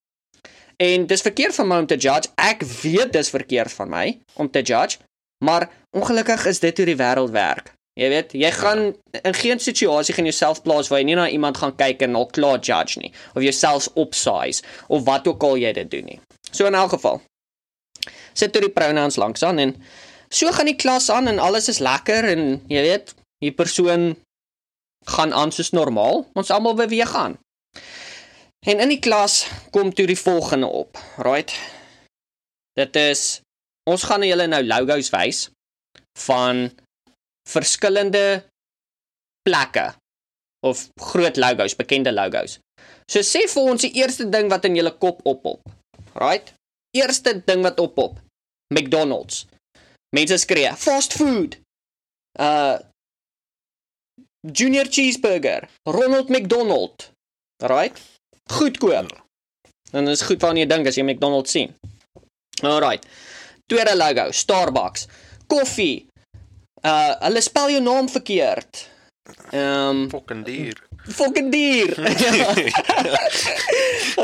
[0.79, 2.31] En dis verkeerd van my om te judge.
[2.39, 4.05] Ek weet dis verkeerd van my
[4.39, 5.01] om te judge,
[5.43, 7.73] maar ongelukkig is dit hoe die wêreld werk.
[7.99, 11.57] Jy weet, jy gaan in geen situasie gaan jouself plaas waar jy nie na iemand
[11.59, 15.73] gaan kyk en al klaar judge nie of jouself opsize of wat ook al jy
[15.75, 16.19] dit doen nie.
[16.51, 17.19] So in elk geval.
[18.33, 19.75] Sit toe die pronouns langs aan en
[20.31, 23.11] so gaan die klas aan en alles is lekker en jy weet,
[23.43, 24.13] die persoon
[25.05, 26.27] gaan aan soos normaal.
[26.33, 27.37] Ons almal beweeg aan.
[28.67, 31.53] En in die klas kom toe die volgende op, right?
[32.79, 33.41] Dit is
[33.89, 35.47] ons gaan julle nou logos wys
[36.25, 36.67] van
[37.49, 38.43] verskillende
[39.47, 39.93] plekke
[40.65, 42.59] of groot logos, bekende logos.
[43.09, 45.63] So sê vir ons die eerste ding wat in julle kop oppop.
[46.19, 46.51] Right?
[46.97, 48.19] Eerste ding wat oppop.
[48.73, 49.47] McDonald's.
[50.15, 51.57] Mense skree, fast food.
[52.39, 52.77] Uh
[54.47, 57.11] Junior cheeseburger, Ronald McDonald.
[57.61, 58.01] Right?
[58.47, 59.21] Goedkoop.
[59.91, 61.73] Dan is goed wanneer jy dink as jy McDonald's sien.
[62.63, 63.05] Alright.
[63.67, 65.07] Tweede logo, Starbucks.
[65.47, 66.05] Koffie.
[66.85, 68.85] Uh hulle spel jou naam verkeerd.
[69.51, 70.77] Ehm um, Fucking dier.
[71.09, 71.95] fucking dier.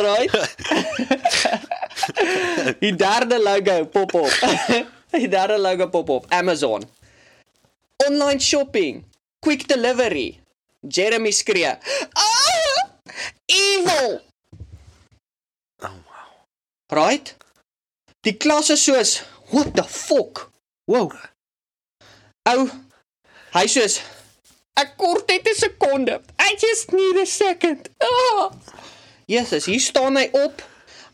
[0.07, 0.31] right?
[2.79, 4.31] Die derde logo pop op.
[5.15, 6.25] Die derde logo pop op.
[6.29, 6.83] Amazon.
[8.07, 9.03] Online shopping.
[9.45, 10.41] Quick delivery.
[10.81, 11.69] Jeremy skree.
[11.69, 12.81] Ah!
[13.45, 14.21] Evil.
[15.85, 16.29] Oh wow.
[16.89, 17.29] Right?
[18.25, 19.21] Die klas is soos
[19.53, 20.49] what the fuck?
[20.89, 21.13] Wow.
[22.49, 22.65] Ou
[23.53, 23.99] hy soos
[24.81, 26.15] ek kort net 'n sekonde.
[26.41, 27.89] I just need a second.
[28.01, 28.49] Ah.
[29.29, 30.65] Jesus, hier staan hy op.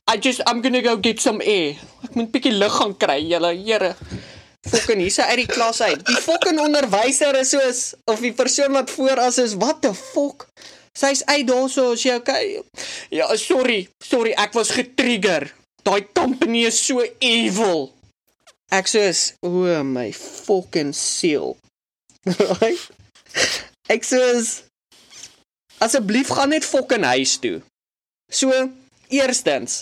[0.07, 1.75] I just I'm going to go get some air.
[2.07, 3.91] Ek moet 'n bietjie lug gaan kry, julle Here.
[4.69, 6.03] Fucking hier's hy uit die klas uit.
[6.05, 7.79] Die fucking onderwyser is soos
[8.11, 10.45] of die persoon wat voor as is, what the fuck?
[10.97, 12.61] Sy's uit daarso, is jy okay?
[13.09, 13.87] Ja, sorry.
[14.03, 15.47] Sorry, ek was getrigger.
[15.87, 17.89] Daai company is so evil.
[18.71, 21.55] Ek soos, o oh my fucking siel.
[22.61, 22.83] Right?
[23.89, 24.61] Ek soos
[25.81, 27.63] asseblief gaan net fucking huis toe.
[28.29, 28.53] So,
[29.09, 29.81] eerstens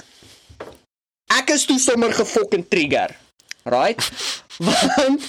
[1.29, 3.13] ek is toe sommer gefucking trigger.
[3.69, 4.01] Right?
[4.59, 5.21] Want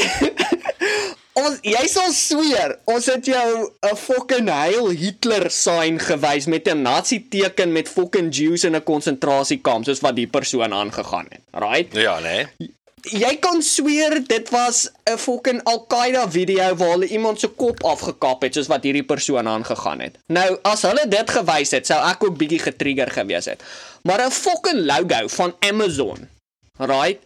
[1.40, 6.82] ons jy sal sweer, ons het jou 'n fucking Heil Hitler sign gewys met 'n
[6.82, 11.42] Nazi teken met fucking Jews in 'n konsentrasiekamp soos wat die persoon aangegaan het.
[11.52, 11.94] Right?
[11.94, 12.46] Ja, nee.
[13.02, 18.42] Jy kan sweer dit was 'n fucking Al-Qaeda video waar hulle iemand se kop afgekap
[18.42, 20.18] het soos wat hierdie persoon aangegaan het.
[20.26, 23.62] Nou, as hulle dit gewys het, sou ek ook bietjie getrigger gewees het.
[24.02, 26.28] Maar 'n fucking logo van Amazon.
[26.78, 27.20] Right?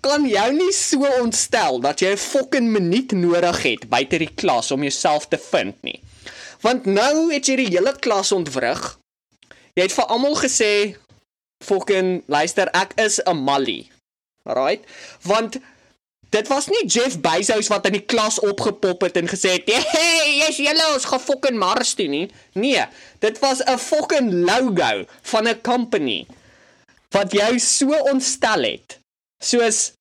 [0.00, 4.70] Kan jou nie so ontstel dat jy 'n fucking minuut nodig het buite die klas
[4.70, 6.00] om jouself te vind nie.
[6.60, 8.98] Want nou het jy die hele klas ontwrig.
[9.74, 10.96] Jy het vir almal gesê
[11.64, 13.90] fucking luister, ek is 'n mallie.
[14.44, 14.84] Right?
[15.22, 15.58] Want
[16.30, 20.36] dit was nie Jeff Bezos wat in die klas opgepop het en gesê het, "Hey,
[20.38, 22.84] jy's julle ons gaan fucking Mars toe nie." Nee,
[23.18, 26.26] dit was 'n fucking logo van 'n company
[27.10, 28.98] wat jou so ontstel het.
[29.42, 29.92] Soos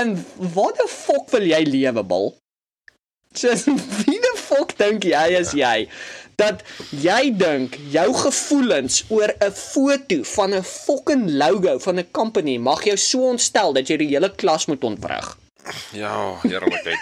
[0.00, 0.14] in
[0.54, 2.30] wat die fuck wil jy lewe, bil?
[3.34, 3.66] Soos
[4.04, 5.88] wie die fuck dink jy is jy?
[6.38, 6.62] dat
[6.94, 12.84] jy dink jou gevoelens oor 'n foto van 'n fucking logo van 'n company mag
[12.84, 15.36] jou so ontstel dat jy die hele klas moet ontwrig.
[15.92, 16.98] Ja, eerlikheid.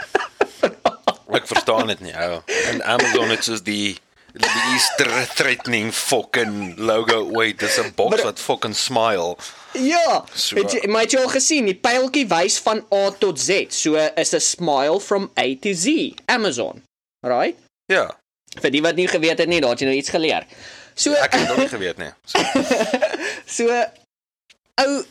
[1.37, 2.41] Ek verstaan dit nie, ou.
[2.71, 3.99] En Amazon het soos die
[4.37, 9.37] die Easter threatening fucking logo ooit, dis 'n boks wat fucking smile.
[9.73, 13.41] Ja, So- het jy maar het jy al gesien, die pyltjie wys van A tot
[13.41, 13.67] Z.
[13.73, 16.13] So is 'n smile from A to Z.
[16.27, 16.83] Amazon.
[17.23, 17.57] Right?
[17.87, 18.17] Ja.
[18.61, 20.45] Vir die wat nie geweet het nie, daar het jy nou iets geleer.
[20.95, 22.11] So Ek het nog nie geweet nie.
[22.25, 22.39] So,
[23.67, 23.85] So
[24.79, 25.05] ou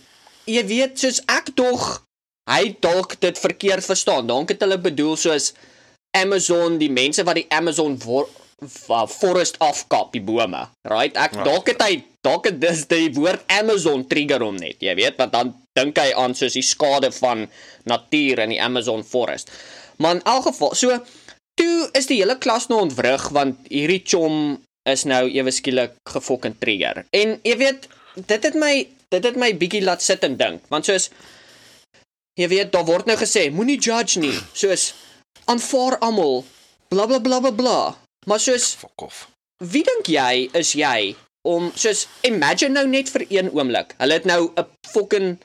[0.45, 2.01] jy weet soos ek tog
[2.49, 4.27] hy dalk dit verkeerd verstaan.
[4.27, 5.53] Dalk het hulle bedoel soos
[6.17, 7.97] Amazon, die mense wat die Amazon
[8.67, 10.67] forest afkap, die bome.
[10.87, 11.15] Right?
[11.17, 11.43] Ek Ja.
[11.43, 14.81] dalk het hy dalk het dis die woord Amazon trigger hom net.
[14.81, 17.47] Jy weet, want dan dink hy aan soos die skade van
[17.85, 19.51] natuur in die Amazon forest.
[19.97, 20.99] Maar in elk geval, so
[21.55, 24.57] toe is die hele klas nou ontwrig want hierdie chom
[24.89, 27.05] is nou ewe skielik gefokken trigger.
[27.11, 30.85] En jy weet, dit het my dit het my bietjie laat sit en dink, want
[30.85, 31.09] soos
[32.35, 34.93] jy weet, daar word nou gesê, moenie judge nie, soos
[35.47, 36.43] aanvaar almal,
[36.91, 37.77] bla bla bla bla bla.
[38.25, 39.27] Maar soos fuck off.
[39.63, 41.15] wie dink jy is jy
[41.47, 43.93] om soos imagine nou net vir een oomblik.
[44.01, 45.37] Hulle het nou 'n fucking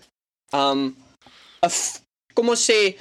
[0.53, 0.97] um
[1.63, 1.71] 'n
[2.35, 2.97] kom ons sê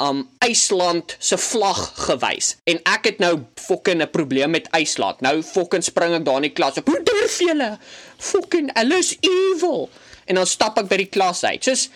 [0.00, 5.20] um IJsland se vlag gewys en ek het nou fucking 'n probleem met IJsland.
[5.20, 6.88] Nou fucking spring ek daar in die klas op.
[6.88, 7.78] Hoe durf julle?
[8.18, 9.90] Fucking hulle is evil.
[10.24, 11.64] En dan stap ek by die klas uit.
[11.64, 11.88] Soos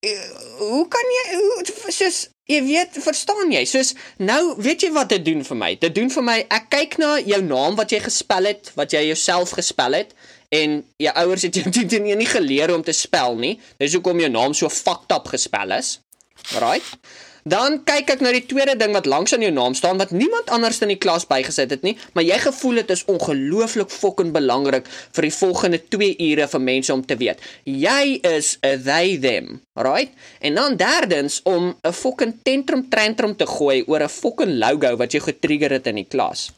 [0.00, 3.62] eh, hoe kan jy hoe soos jy weet, verstaan jy?
[3.68, 5.70] Soos nou, weet jy wat dit doen vir my?
[5.80, 9.04] Dit doen vir my ek kyk na jou naam wat jy gespel het, wat jy
[9.10, 10.14] jouself gespel het
[10.54, 13.56] en jou ouers het jou toe nie, nie geleer om te spel nie.
[13.80, 15.98] Dis hoekom jou naam so fucked up gespel is.
[16.56, 16.84] Right?
[17.48, 20.50] Dan kyk ek na die tweede ding wat langs aan jou naam staan wat niemand
[20.52, 24.88] anders in die klas bygesit het nie, maar jy gevoel dit is ongelooflik fucking belangrik
[25.16, 27.40] vir die volgende 2 ure vir mense om te weet.
[27.64, 30.12] Jy is 'n they them, right?
[30.40, 35.12] En dan derdens om 'n fucking tantrum tantrum te gooi oor 'n fucking logo wat
[35.12, 36.50] jou getrigger het in die klas.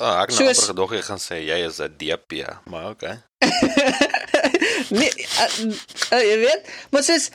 [0.00, 3.18] Oh, ek het nou gedog jy gaan sê jy is 'n DP, maar okay.
[4.88, 5.72] Nee, uh,
[6.12, 7.30] uh, jy weet, maar sies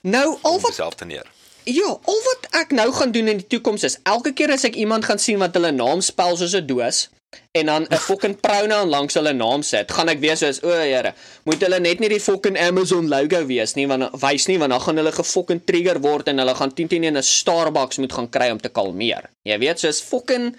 [0.00, 1.28] nou al wat Dieselfde neer.
[1.64, 4.78] Ja, al wat ek nou gaan doen in die toekoms is elke keer as ek
[4.82, 7.08] iemand gaan sien wat hulle naam spel soos 'n doos,
[7.52, 11.14] en dan 'n fucking pronoun langs hulle naam sit, gaan ek wees soos o, Here,
[11.44, 14.80] moet hulle net nie die fucking Amazon logo wees nie, want wys nie want dan
[14.80, 18.30] gaan hulle gefucking trigger word en hulle gaan 10 10 in 'n Starbucks moet gaan
[18.30, 19.30] kry om te kalmeer.
[19.42, 20.56] Jy weet, soos fucking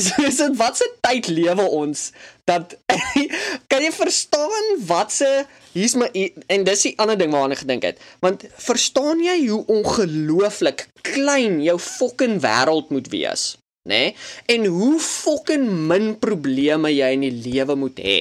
[0.06, 2.10] Soos in watse tyd lewe ons
[2.48, 2.76] dat
[3.70, 6.08] kan jy verstaan watse hier's my
[6.50, 11.60] en dis die ander ding waaraan ek gedink het want verstaan jy hoe ongelooflik klein
[11.64, 13.54] jou fucking wêreld moet wees
[13.88, 14.14] nê nee?
[14.54, 18.20] en hoe fucking min probleme jy in die lewe moet hê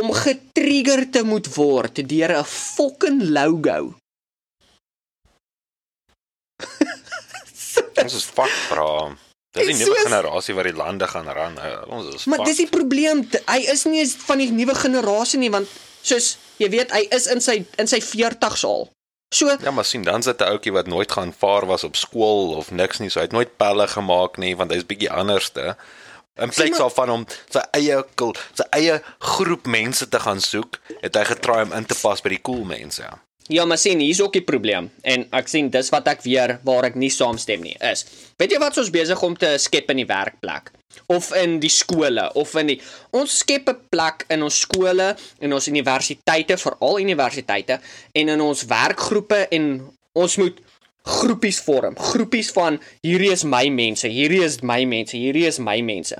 [0.00, 3.94] om getrigger te moet word deur 'n fucking logo
[8.02, 9.12] Ons is fuck bra.
[9.52, 11.58] Dis die nuwe generasie wat die lande gaan ran.
[11.92, 13.20] Ons is Maar dis die probleem.
[13.46, 15.68] Hy is nie eens van die nuwe generasie nie want
[16.02, 18.88] soos jy weet hy is in sy in sy 40's al.
[19.32, 22.54] So Ja, maar sien dan sit 'n ouetjie wat nooit gaan vaar was op skool
[22.56, 23.08] of niks nie.
[23.08, 25.76] So hy het nooit pelle gemaak nie want hy's bietjie anderste.
[26.40, 28.04] In plaas daarvan om sy eie
[28.54, 32.28] sy eie groep mense te gaan soek, het hy getraai om in te pas by
[32.28, 33.02] die cool mense.
[33.02, 33.18] Ja.
[33.52, 34.86] Ja, maar sien, hier's ook die probleem.
[35.04, 38.06] En ek sien dis wat ek weer waar ek nie saamstem nie is.
[38.40, 40.72] Weet jy wat ons besig om te skep in die werkplek
[41.12, 42.78] of in die skole of in die
[43.12, 45.10] ons skep 'n plek in ons skole
[45.40, 47.80] en ons universiteite, veral universiteite
[48.12, 49.68] en in ons werkgroepe en
[50.14, 50.60] ons moet
[51.04, 51.96] groepies vorm.
[51.98, 56.16] Groepies van hierdie is my mense, hierdie is my mense, hierdie is my mense.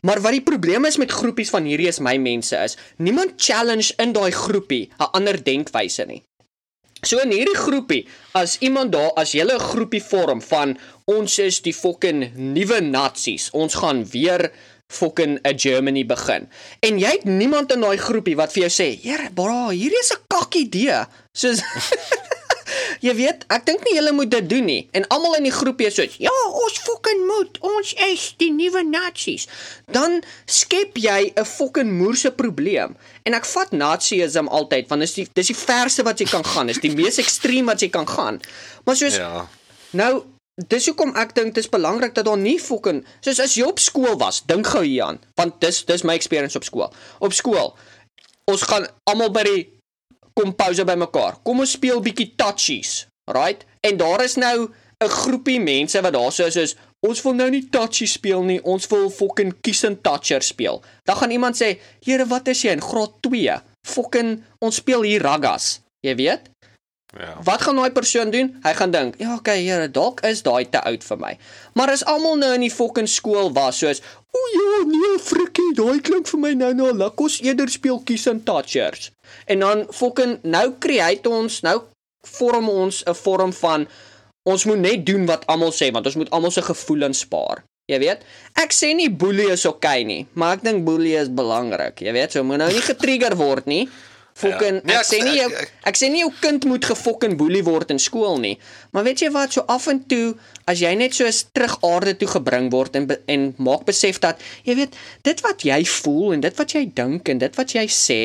[0.00, 3.92] Maar wat die probleem is met groepies van hierdie is my mense is, niemand challenge
[3.98, 6.22] in daai groepie 'n ander denkwyse nie.
[7.04, 11.60] So in hierdie groepie, as iemand daar as jy 'n groepie vorm van ons is
[11.60, 14.50] die fucking nuwe nazi's, ons gaan weer
[14.88, 16.48] fucking 'n Germany begin.
[16.80, 20.12] En jy het niemand in daai groepie wat vir jou sê, "Here, bra, hierdie is
[20.12, 21.60] 'n kak idee." Soos
[23.04, 24.82] Jy weet, ek dink nie julle moet dit doen nie.
[24.96, 27.58] En almal in die groepie so, "Ja, ons fucking moet.
[27.60, 29.46] Ons is die nuwe nazi's."
[29.92, 32.96] Dan skep jy 'n fucking moerse probleem.
[33.24, 36.66] En ek vat nazisme altyd want dis die dis die verste wat jy kan gaan.
[36.66, 38.40] Dis die mees ekstreem wat jy kan gaan.
[38.84, 39.48] Maar soos Ja.
[39.90, 43.64] Nou Dis hoekom ek dink dit is belangrik dat daar nie fucking soos as jy
[43.66, 46.92] op skool was, dink gou hieraan, want dis dis my experience op skool.
[47.18, 47.74] Op skool.
[48.46, 49.73] Ons gaan almal by die
[50.38, 51.38] kompose bymekaar.
[51.46, 53.64] Kom ons speel bietjie touchies, right?
[53.86, 54.68] En daar is nou
[55.02, 58.60] 'n groepie mense wat daar so is soos ons wil nou nie touchies speel nie,
[58.64, 60.82] ons wil fucking kiss and toucher speel.
[61.04, 63.60] Dan gaan iemand sê, "Here, wat is jy in graad 2?
[63.86, 66.50] Fucking ons speel hier raggas." Jy weet?
[67.18, 67.36] Ja.
[67.42, 68.56] Wat gaan daai persoon doen?
[68.62, 71.38] Hy gaan dink, "Ja, okay, Here, dalk is daai te oud vir my."
[71.74, 76.00] Maar as almal nou in die fucking skool was soos, "O ja, nee, frikkie, daai
[76.00, 77.24] klink vir my nou nou lekker.
[77.24, 79.10] Ons eerder speel kiss and touchers."
[79.44, 81.82] En dan fucking nou create ons, nou
[82.20, 83.88] vorm ons 'n vorm van
[84.42, 87.64] ons moet net doen wat almal sê want ons moet almal se gevoelens spaar.
[87.84, 88.22] Jy weet,
[88.56, 92.00] ek sê nie boelie is oké okay nie, maar ek dink boelie is belangrik.
[92.00, 93.88] Jy weet, so moet nou nie getrigger word nie.
[94.34, 94.82] Fucking ja.
[94.82, 97.62] nee, ek, ek sê nie jou ek, ek sê nie jou kind moet gefucking boelie
[97.62, 98.56] word in skool nie.
[98.90, 100.34] Maar weet jy wat, so af en toe
[100.70, 104.42] as jy net so is terug aarde toe gebring word en en maak besef dat
[104.66, 107.86] jy weet, dit wat jy voel en dit wat jy dink en dit wat jy
[107.86, 108.20] sê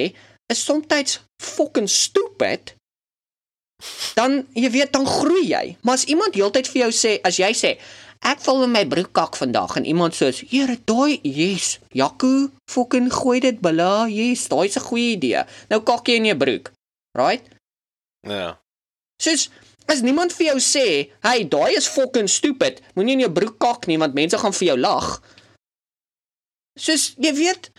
[0.50, 2.74] is soms fucking stupid.
[4.17, 5.78] Dan jy weet dan groei jy.
[5.86, 7.78] Maar as iemand heeltyd vir jou sê, as jy sê,
[8.26, 13.12] ek val in my broek kak vandag en iemand sê, "Here, daai, yes, Jaco, fucking
[13.12, 16.72] gooi dit bala, yes, daai's 'n goeie idee." Nou kak jy in jou broek.
[17.14, 17.44] Right?
[18.22, 18.60] Ja.
[19.22, 19.50] Soos
[19.86, 23.88] as niemand vir jou sê, "Hey, daai is fucking stupid," moenie in jou broek kak
[23.88, 25.22] nie want mense gaan vir jou lag.
[26.78, 27.72] Soos jy weet,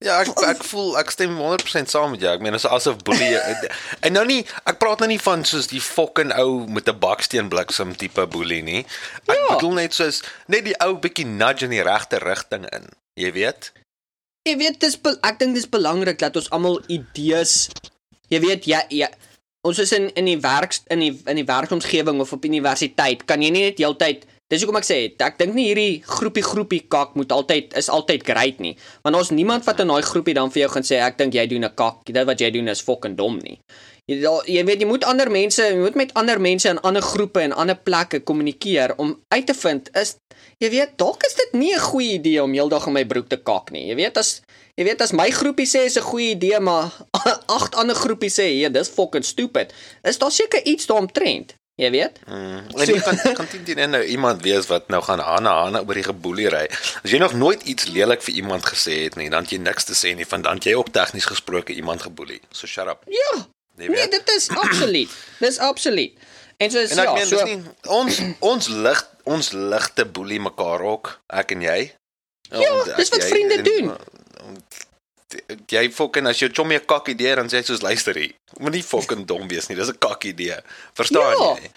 [0.00, 2.30] Ja, ek ek voel ek stem 100% saam met jou.
[2.32, 5.82] Ek meen as asof boelie en nou nie ek praat nou nie van soos die
[5.84, 8.86] fucking ou met 'n baksteen bliksem tipe boelie nie.
[9.28, 9.54] Ek ja.
[9.54, 12.88] bedoel net soos net die ou bietjie nudge in die regte rigting in.
[13.20, 13.72] Jy weet?
[14.48, 17.68] Jy weet dis ek dink dis belangrik dat ons almal idees
[18.30, 19.10] jy weet ja ja
[19.66, 23.42] ons is in in die werk in die in die werkomgewing of op universiteit kan
[23.42, 27.12] jy nie net heeltyd Dis hoekom ek sê, ek dink nie hierdie groepie groepie kak
[27.14, 28.72] moet altyd is altyd great nie.
[29.06, 31.44] Want ons niemand wat in daai groepie dan vir jou gaan sê ek dink jy
[31.52, 32.02] doen 'n kak.
[32.04, 33.60] Dit wat jy doen is fucking dom nie.
[34.10, 34.18] Jy
[34.50, 37.52] jy weet jy moet ander mense, jy moet met ander mense in ander groepe en
[37.52, 40.16] ander plekke kommunikeer om uit te vind is
[40.58, 43.36] jy weet dalk is dit nie 'n goeie idee om heeldag in my broek te
[43.36, 43.86] kak nie.
[43.86, 44.42] Jy weet as
[44.76, 46.90] jy weet as my groepie sê is 'n goeie idee, maar
[47.58, 49.72] agt ander groepies sê, "Ja, dis fucking stupid."
[50.02, 51.59] Is daar seker iets daaromtrent?
[51.80, 52.18] Jy weet?
[52.28, 52.58] Mm.
[52.76, 56.04] En jy kan kan teen nou iemand wees wat nou gaan aan aan oor die
[56.04, 56.66] geboelery.
[57.00, 59.96] As jy nog nooit iets lelik vir iemand gesê het nie, dan jy niks te
[59.96, 62.40] sê nie, want dan jy op tegnies gesproke iemand geboelie.
[62.52, 63.06] So shut up.
[63.08, 63.46] Ja.
[63.80, 65.10] Nee, nee dit is absoluut.
[65.38, 66.12] Dis absoluut.
[66.60, 70.82] En so is en ja, meen, so nie, ons ons lig ons ligte boelie mekaar
[70.84, 71.78] ook, ek en jy.
[72.50, 73.94] Ja, want dis wat jy- vriende doen.
[75.70, 78.32] Jy fucking as jou chommy 'n kak idee dan sê hy soos luister hier.
[78.58, 79.76] Moenie fucking dom wees nie.
[79.76, 80.56] Dis 'n kak idee.
[80.94, 81.54] Verstaan Ja.
[81.54, 81.70] jy?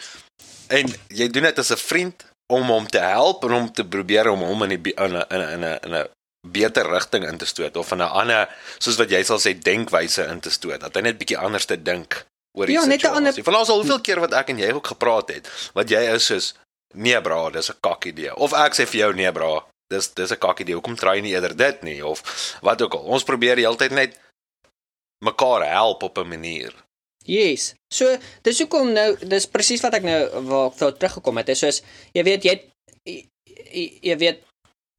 [0.69, 4.29] En jy doen dit as 'n vriend om hom te help en om te probeer
[4.29, 6.07] om hom in die be- in 'n in 'n in 'n in 'n
[6.47, 8.49] beter rigting in te stoot of in 'n ander
[8.79, 10.79] soos wat jy sal sê denkwyse in te stoot.
[10.81, 12.25] Dat hy net bietjie anders te dink
[12.57, 13.15] oor die Ja, net 'n situasie.
[13.27, 16.13] ander- Van ons al hoeveel keer wat ek en jy ook gepraat het, wat jy
[16.13, 16.53] is soos
[16.95, 18.35] nee bra, dis 'n kak idee.
[18.35, 20.75] Of ek sê vir jou nee bra, dis dis 'n kak idee.
[20.75, 22.23] Hoekom try jy nie eerder dit nie of
[22.61, 23.05] wat ook al.
[23.17, 24.17] Ons probeer die hele tyd net
[25.23, 26.73] mekaar help op 'n manier.
[27.23, 27.73] Yes.
[27.93, 31.49] So dis hoekom nou dis presies wat ek nou waar ek wou teruggekom het.
[31.49, 31.81] Is soos
[32.13, 32.55] jy weet jy
[34.03, 34.43] jy, weet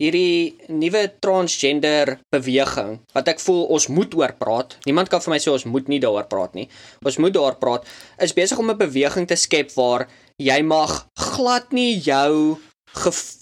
[0.02, 4.78] hierdie nuwe transgender beweging wat ek voel ons moet oor praat.
[4.88, 6.68] Niemand kan vir my sê ons moet nie daaroor praat nie.
[7.04, 7.86] Ons moet daaroor praat.
[8.18, 12.58] Is besig om 'n beweging te skep waar jy mag glad nie jou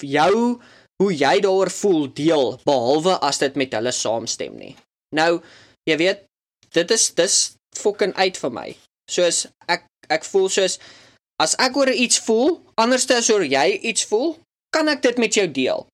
[0.01, 0.61] jou
[1.03, 4.75] hoe jy daaroor voel deel behalwe as dit met hulle saamstem nie.
[5.17, 5.41] Nou,
[5.89, 6.27] jy weet
[6.73, 7.39] dit is dis
[7.77, 8.69] fucking uit vir my.
[9.11, 10.79] Soos ek ek voel soos
[11.43, 14.37] as ek oor iets voel, anderste as oor jy iets voel,
[14.73, 15.87] kan ek dit met jou deel.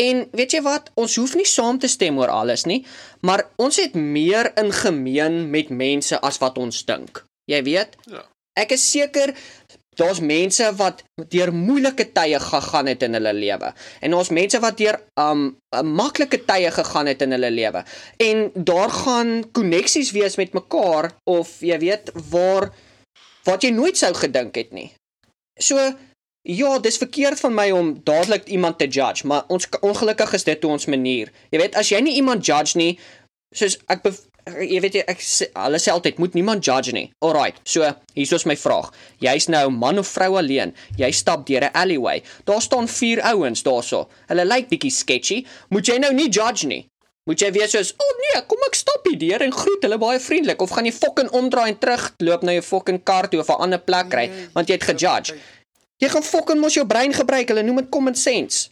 [0.00, 2.80] En weet jy wat, ons hoef nie saam te stem oor alles nie,
[3.26, 7.24] maar ons het meer in gemeen met mense as wat ons dink.
[7.50, 7.98] Jy weet?
[8.08, 8.24] Ja.
[8.56, 9.34] Ek is seker
[10.00, 14.78] daar's mense wat deur moeilike tye gegaan het in hulle lewe en daar's mense wat
[14.78, 15.50] deur um
[15.84, 17.84] maklike tye gegaan het in hulle lewe
[18.28, 22.72] en daar gaan koneksies wees met mekaar of jy weet waar
[23.46, 24.90] wat jy nooit sou gedink het nie.
[25.60, 25.78] So
[26.42, 30.62] ja, dis verkeerd van my om dadelik iemand te judge, maar ons ongelukkig is dit
[30.62, 31.30] hoe ons manier.
[31.50, 32.96] Jy weet, as jy nie iemand judge nie,
[33.54, 34.02] soos ek
[34.46, 37.10] jy weet jy, ek sê, hulle sê altyd moet niemand judge nie.
[37.24, 38.90] Alright, so hier is my vraag.
[39.22, 40.74] Jy's nou man of vrou alleen.
[40.98, 42.22] Jy stap deur 'n alleyway.
[42.44, 44.08] Daar staan vier ouens daarso.
[44.28, 45.46] Hulle lyk bietjie sketchy.
[45.70, 46.86] Moet jy nou nie judge nie.
[47.24, 49.98] Moet jy wees soos, "O oh, nee, kom ek stap hier deur en groet hulle
[49.98, 53.48] baie vriendelik of gaan jy fucking omdraai en terugloop na jou fucking kar toe of
[53.48, 55.34] 'n ander plek ry want jy het gejudge."
[56.02, 57.48] Jy gaan fucking mos jou brein gebruik.
[57.48, 58.70] Hulle noem dit common sense.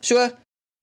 [0.00, 0.30] So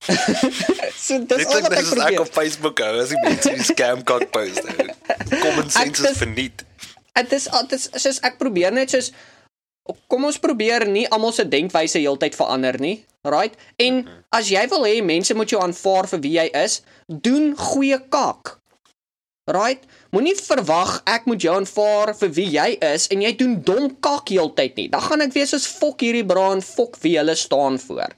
[0.06, 2.20] so dis al wat ek dis ek probeer.
[2.20, 4.62] op Facebook hou as die mense die scam kak post.
[5.42, 6.66] Common sense is verniet.
[7.16, 9.12] Dit is dit is soos ek probeer net soos
[10.10, 12.98] kom ons probeer nie almal se denkwyse heeltyd verander nie.
[13.26, 13.54] Right?
[13.82, 17.98] En as jy wil hê mense moet jou aanvaar vir wie jy is, doen goeie
[18.12, 18.56] kak.
[19.50, 19.82] Right?
[20.14, 24.30] Moenie verwag ek moet jou aanvaar vir wie jy is en jy doen dom kak
[24.30, 24.88] heeltyd nie.
[24.90, 28.14] Dan gaan ek wees soos fok hierdie braan, fok wie hulle staan voor.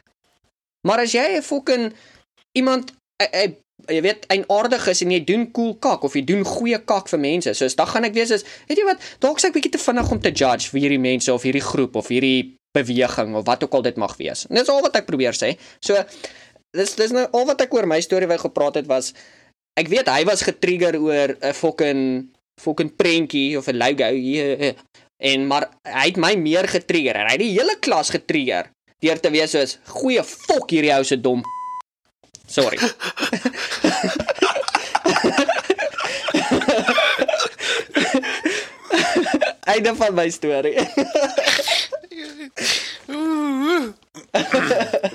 [0.89, 1.93] Maar as jy 'n fucking
[2.57, 3.51] iemand eh, eh,
[3.87, 7.21] jy weet eienaardig is en jy doen cool kak of jy doen goeie kak vir
[7.23, 9.83] mense, soos dan gaan ek wees is, weet jy wat, dalk se ek bietjie te
[9.83, 13.63] vinnig om te judge vir hierdie mense of hierdie groep of hierdie beweging of wat
[13.65, 14.47] ook al dit mag wees.
[14.49, 15.55] En dis al wat ek probeer sê.
[15.81, 15.97] So
[16.77, 19.15] dis dis nou al wat ek oor my storie wou gepraat het was
[19.79, 22.03] ek weet hy was getrigger oor 'n fucking
[22.61, 24.75] fucking prentjie of 'n logo hier
[25.19, 28.71] en maar hy het my meer getrigger en hy het die hele klas getrigger
[29.05, 31.45] deur te wees soos goeie fok hierdie ou se dom
[32.49, 32.79] Sorry.
[39.69, 40.81] Einde van my storie.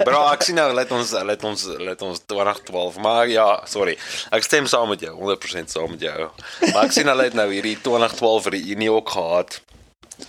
[0.03, 3.97] Bro, ek sien nou let ons let ons let ons 2012, maar ja, sorry.
[4.33, 6.29] Ek stem saam met jou, 100% saam met jou.
[6.69, 9.61] Maar ek sien hulle het nou hierdie 2012 reünie ook gehad.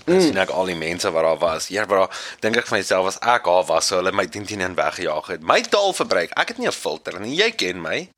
[0.07, 1.68] Ek sien ek al die mense wat daar was.
[1.68, 2.09] Ja, bro,
[2.40, 5.26] dink ek vir myself as ek daar was, sou hulle my 10 10 in weggejaag
[5.26, 5.42] het.
[5.42, 7.36] My taalverbruik, ek het nie 'n filter nie.
[7.36, 8.09] Jy ken my.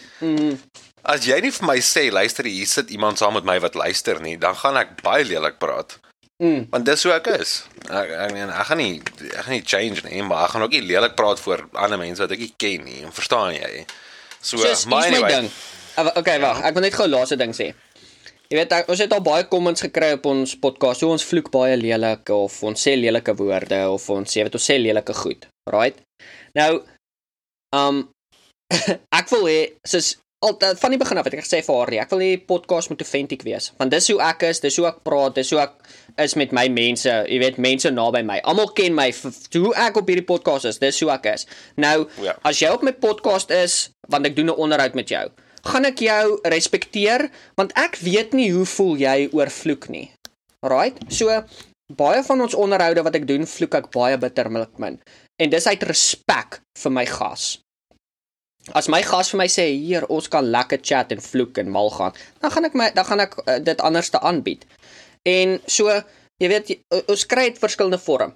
[1.07, 4.21] As jy nie vir my sê, luister, hier sit iemand saam met my wat luister
[4.21, 5.99] nie, dan gaan ek baie lelik praat.
[6.43, 6.67] Mm.
[6.71, 7.63] Want dis hoe ek is.
[7.89, 9.01] Ek ek meen ek gaan nie
[9.31, 12.21] ek gaan nie change nie, maar ek gaan ook nie lelik praat voor ander mense
[12.21, 13.07] wat ek nie ken nie.
[13.11, 13.87] Verstaan jy?
[14.41, 15.51] So, hier's my anyway, ding.
[15.97, 17.73] Ah, Okay, wag, ek wil net gou 'n laaste ding sê.
[18.51, 21.01] Jy weet ek- ons het al baie comments gekry op ons podcast.
[21.01, 24.69] So ons vloek baie lelik of ons sê lelike woorde of ons sê wat ons
[24.71, 25.47] sê lelike goed.
[25.73, 25.99] Right?
[26.55, 26.83] Nou
[27.75, 28.05] um
[29.21, 30.17] ek wil hê soos
[30.47, 32.91] altyd van die begin af het ek gesê vir haar, ek wil hê die podcast
[32.93, 33.73] moet authentic wees.
[33.81, 35.73] Want dis hoe ek is, dis hoe ek praat, dis hoe ek
[36.23, 38.37] is met my mense, jy weet mense naby my.
[38.45, 39.09] Almal ken my
[39.57, 41.47] hoe ek op hierdie podcast is, dis hoe ek is.
[41.83, 42.37] Nou, Ja.
[42.45, 45.25] as jy op my podcast is, want ek doen 'n onderhoud met jou,
[45.67, 50.11] gaan ek jou respekteer want ek weet nie hoe voel jy oor vloek nie.
[50.65, 50.99] Alright?
[51.13, 51.31] So
[51.97, 54.99] baie van ons onderhoude wat ek doen, vloek ek baie bitterlik min.
[55.39, 57.59] En dis uit respek vir my gas.
[58.75, 61.91] As my gas vir my sê, "Hier, ons kan lekker chat en vloek en mal
[61.91, 64.65] gaan," dan gaan ek my dan gaan ek uh, dit anders te aanbied.
[65.23, 65.87] En so,
[66.43, 68.35] jy weet, jy- ons kry dit verskillende vorm.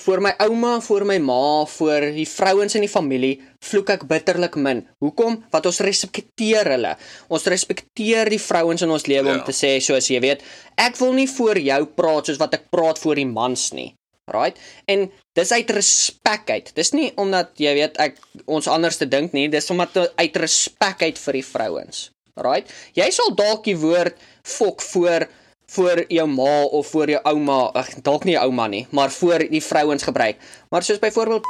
[0.00, 4.54] Voor my ouma, voor my ma, voor die vrouens in die familie vloek ek bitterlik
[4.56, 4.80] min.
[5.04, 5.42] Hoekom?
[5.52, 6.94] Want ons respekteer hulle.
[7.28, 9.44] Ons respekteer die vrouens in ons lewe om Ja.
[9.44, 10.42] te sê soos jy weet,
[10.78, 13.92] ek wil nie voor jou praat soos wat ek praat voor die mans nie.
[14.32, 14.56] Right?
[14.86, 16.72] En dis uit respek uit.
[16.74, 18.16] Dis nie omdat jy weet ek
[18.46, 22.10] ons anders te dink nie, dis omdat uit respek uit vir die vrouens.
[22.36, 22.70] Right?
[22.94, 25.28] Jy sal dalk die woord fok voor
[25.66, 29.38] voor jou ma of voor jou ouma, ag dalk nie jou ouma nie, maar voor
[29.38, 30.36] die vrouens gebruik.
[30.70, 31.46] Maar soos byvoorbeeld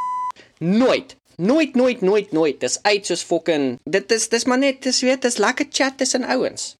[0.58, 2.60] nooit Nooit nooit nooit nooit.
[2.60, 6.24] Dis uit soos fucking dit is dis maar net dis weet dis lekker chat tussen
[6.24, 6.76] ouens.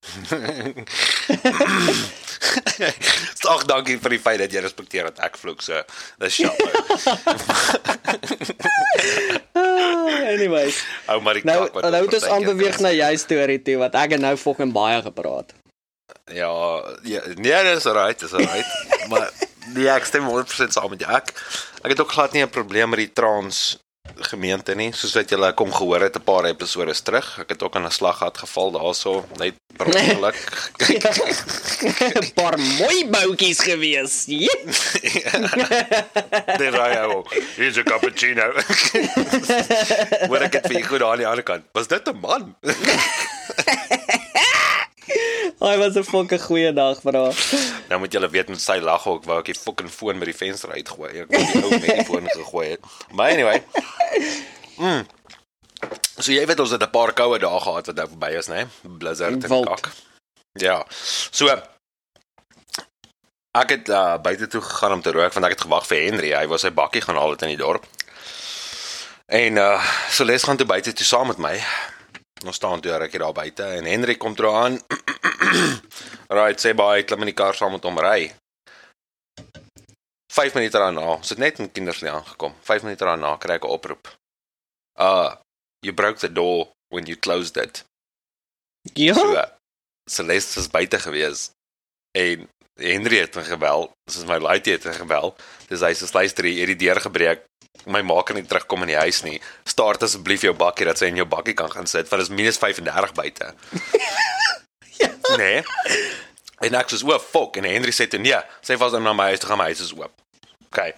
[3.50, 5.76] Ag, dankie vir die feit dat jy respekteer dat ek vloek so.
[6.22, 6.56] Dis sjap.
[9.52, 10.80] Ah, anyways.
[11.12, 13.94] Ou maar die Nou nou ons het ons partykeer aanbeweeg na jou storie toe wat
[14.00, 15.52] ek het nou fucking baie gepraat.
[16.32, 16.50] Ja,
[17.02, 18.66] ja, nee, dis alright, dis alright.
[19.10, 19.30] maar
[19.74, 21.12] nee, ek stem 100% saam met jou.
[21.14, 21.32] Ek
[21.80, 23.78] ek het ook glad nie 'n probleem met die trans
[24.30, 27.38] gemeente nie, soos wat julle kom gehoor het 'n paar episode terug.
[27.40, 30.36] Ek het ook aan 'n slag gehad geval daarso, net per ongeluk.
[30.88, 31.12] Ja.
[32.40, 34.24] Paar mooi boutjies gewees.
[36.60, 37.24] Dis raai ou.
[37.56, 38.52] Hier's 'n cappuccino.
[40.28, 41.64] Wat ek het vir jou goed aan die ander kant.
[41.72, 42.56] Was dit 'n man?
[45.60, 47.36] Hy was 'n fucking goeie dag vir haar.
[47.88, 50.36] Nou moet julle weet met sy lag ook wou ek die fucking foon met die
[50.36, 51.10] venster uitgooi.
[51.20, 52.80] Ek wou die ou met die foon gegooi het.
[53.12, 53.62] Maar anyway.
[54.78, 55.04] Mm.
[56.16, 58.68] So jy weet ons het 'n paar koue dae gehad wat nou verby is, né?
[58.82, 59.92] Blizzard en kak.
[60.52, 60.86] Ja.
[61.30, 61.52] So
[63.52, 66.32] ek het uh, buite toe gegaan om te rook want ek het gewag vir Henry.
[66.32, 67.84] Hy was sy bakkie gaan haal het in die dorp.
[69.26, 71.60] En uh so les gaan toe buite toe saam met my.
[72.44, 74.78] Ons staan toe rukkie daar buite en Henry kom toe aan.
[76.38, 78.30] right, sê baie klim in die kar saam met hom ry.
[80.30, 82.54] 5 minute daarna, ons het net in Kindersley aangekom.
[82.64, 84.08] 5 minute daarna kry ek 'n oproep.
[84.96, 85.34] Uh,
[85.84, 87.84] you broke the door when you closed it.
[88.94, 89.14] Ja.
[89.14, 89.44] So,
[90.10, 91.50] Celeste is buite gewees
[92.16, 92.48] en
[92.80, 93.90] Henry het my gebel.
[94.08, 95.34] Dis my laaitjie het my gebel.
[95.68, 97.44] Dis hy sê luister, hier die deur gebreek.
[97.86, 99.40] My ma kan nie terugkom in die huis nie.
[99.64, 102.36] Start asseblief jou bakkie dat sy in jou bakkie kan gaan sit want dit is
[102.36, 103.54] minus 35 buite.
[105.00, 105.08] Ja.
[105.36, 105.62] Nee.
[106.60, 109.30] En ek sê, "O, fuck." En Henry sê toe, "Nee, sy was dan na my
[109.32, 110.12] huis toe gaan, my huis is oop."
[110.68, 110.92] OK.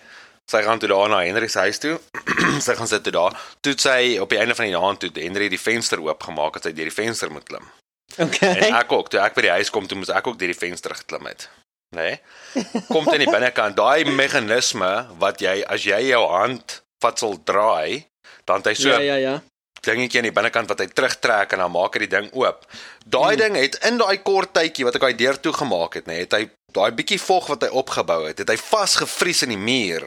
[0.51, 2.01] Sy gaan toe daar na Henry se huis toe.
[2.67, 3.39] sy gaan sit toe daar.
[3.61, 6.59] Toe het sy op die einde van die aand toe het Henry die venster oopgemaak
[6.59, 7.71] dat sy deur die venster moet klim.
[8.19, 8.55] Okay.
[8.59, 10.59] En ek ook, toe ek by die huis kom, toe moes ek ook deur die
[10.59, 11.49] venster geklim het.
[11.93, 12.19] Né?
[12.55, 12.83] Nee?
[12.89, 17.37] Kom dit in die binnekant, daai meganisme wat jy as jy jou hand vat sal
[17.45, 18.07] draai,
[18.49, 19.35] dan het hy so Ja ja ja.
[19.83, 22.65] dingetjie aan die binnekant wat hy terugtrek en dan maak hy die ding oop.
[23.05, 26.37] Daai ding het in daai kort tydjie wat ek daai deur toegemaak het, nê, het
[26.39, 30.07] hy daai bietjie vog wat hy opgebou het, het hy vasgevries in die muur.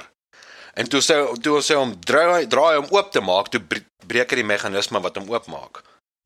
[0.75, 3.85] En toe sê toe ons sê hom draai draai hom oop te maak, toe bre-
[4.07, 5.83] breek hy die meganisme wat hom oopmaak.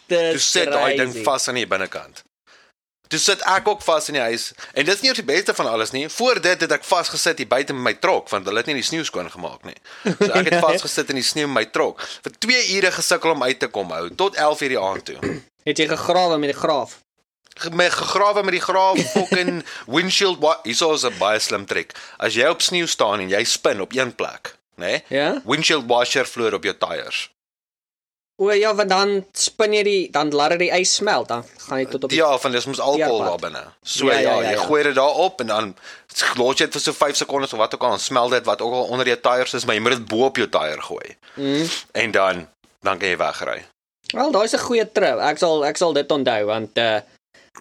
[0.10, 2.24] Toe Dis sit daai ding vas aan die binnekant.
[3.10, 5.66] Toe sit ek ook vas in die huis en dis nie eers die beste van
[5.68, 6.06] alles nie.
[6.14, 8.86] Voor dit het ek vasgesit hier buite met my trok want hulle het nie die
[8.86, 9.76] sneeu skoon gemaak nie.
[10.06, 13.44] So ek het vasgesit in die sneeu met my trok vir 2 ure gesukkel om
[13.44, 15.18] uit te kom ou tot 11 uur die aand toe.
[15.70, 17.00] Het jy gegrawe met die graaf?
[17.76, 19.64] Me gegrawe met die graaf fucking
[19.96, 21.92] windshield wa- hierso is 'n baie slim trick.
[22.18, 24.86] As jy op sneeu staan en jy spin op een plek, né?
[24.86, 25.42] Nee, Ja?
[25.46, 27.30] windshield washer vloer op jou tyres.
[28.40, 31.82] O ja, want dan spin jy die dan laat dit die ys smelt, dan gaan
[31.82, 33.64] jy tot op die Ja, van dis mos alkohol daar binne.
[33.84, 34.68] So Ja, ja, ja, ja, ja, jy ja.
[34.70, 35.74] gooi dit daar op en dan
[36.40, 38.64] los jy dit vir so 5 sekondes of wat ook al en smel dit wat
[38.64, 41.16] ook al onder jou tyres is, maar jy moet dit bo op jou tyre gooi.
[41.36, 41.68] Mm.
[41.92, 42.48] En dan
[42.82, 43.60] dan kan jy wegry.
[44.14, 45.20] Wel, daai's 'n goeie trip.
[45.20, 47.00] Ek sal ek sal dit onthou want uh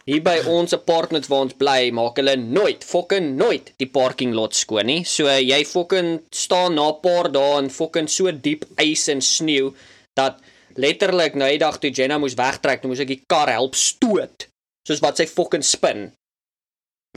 [0.04, 4.54] hier by ons apartments waar ons bly, maak hulle nooit, fucking nooit die parking lot
[4.54, 5.04] skoon nie.
[5.04, 9.74] So jy fucking staan na 'n paar dae in fucking so diep ys en sneeu
[10.14, 10.38] dat
[10.80, 14.48] letterlik nou die dag toe Jenna moes wegtrek, toe moes ek die kar help stoot.
[14.88, 16.08] Soos wat sy fucking spin.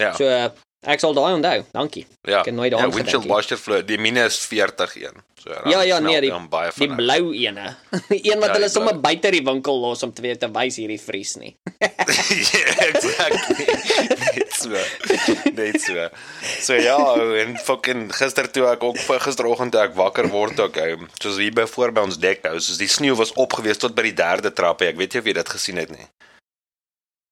[0.02, 0.12] Ja.
[0.18, 0.28] So
[0.82, 1.60] ek sal daai onthou.
[1.76, 2.08] Dankie.
[2.26, 2.40] ja.
[2.40, 3.36] ek het nooit ja, daaraan windshield gedink nie.
[3.36, 5.20] washer vloer, die minus 40 een.
[5.42, 6.32] So Ja ja nee, die,
[6.78, 7.76] die blou ene.
[8.10, 11.00] een wat Ja, hulle sommer buite die winkel los om te weet te wys hierdie
[11.02, 11.54] vries nie.
[11.82, 13.68] ja, exactly.
[14.38, 14.82] Net so.
[15.58, 16.08] Net so.
[16.62, 16.98] So ja,
[17.44, 21.54] en fucking gister toe ek ook gisteroggend toe ek wakker word ook, ou, soos hier
[21.58, 24.54] by voor by ons dek, ou, soos die sneeu was opgewees tot by die derde
[24.54, 24.82] trap.
[24.86, 26.10] Ek weet nie of jy dit gesien het nie.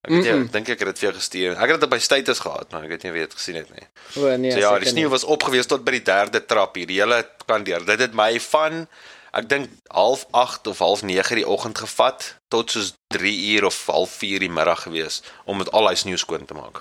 [0.00, 0.48] Ek weet jy, Mm-mm.
[0.54, 1.56] dink ek het dit vir jou gestuur.
[1.60, 3.70] Ek het dit by status gehad, maar ek weet nie of jy dit gesien het
[3.74, 3.86] nie.
[4.16, 5.12] O nee, So ja, die sneeu nie.
[5.12, 7.84] was opgewees tot by die derde trap hier, die hele kant deur.
[7.84, 8.86] Dit het my van
[9.36, 13.76] ek dink half 8 of half 9 die oggend gevat tot soos 3 uur of
[13.92, 16.80] half 4 die middag gewees om met al daai sneeu skoon te maak.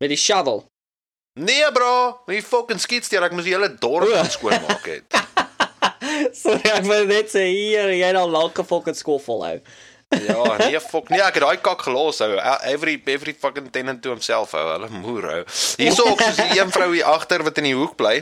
[0.00, 0.64] met die shovel.
[1.38, 4.24] Nee bro, my fucking skietsteer, ek moes die hele dorp O.
[4.30, 5.20] skoonmaak het.
[6.42, 9.58] Sorry, ek wil net sê hier jy nou lank gefokus skool volhou.
[10.10, 12.36] Ja, nee fok, nee, ek het daai kak gelos hou.
[12.62, 14.64] Every every fucking tenant to himself hou.
[14.72, 15.44] Hulle moer hou.
[15.80, 18.20] Hierso ook soos die een vrou hier agter wat in die hoek bly.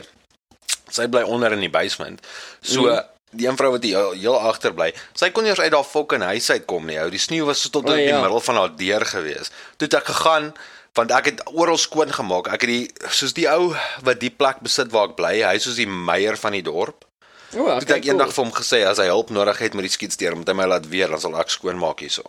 [0.93, 2.21] Sy bly onder in die basement.
[2.61, 3.01] So Mhm.
[3.33, 4.91] die een vrou wat hier heel, agter bly.
[5.17, 6.99] Sy kon nie eers uit haar fucking huis uitkom nie.
[7.01, 8.21] Ou, die sneeu was tot O, in die ja.
[8.21, 9.49] middel van haar deur gewees.
[9.77, 10.53] Toe het ek gegaan
[10.93, 12.47] want ek het oral skoon gemaak.
[12.53, 13.73] Ek het die soos die ou
[14.05, 17.05] wat die plek besit waar ek bly, hy is soos die meier van die dorp.
[17.53, 19.83] O, Toe okay, het ek eendag vir hom gesê as hy hulp nodig het met
[19.85, 22.23] die skietsteer, moet hy my laat weet, dan sal ek skoonmaak hierso.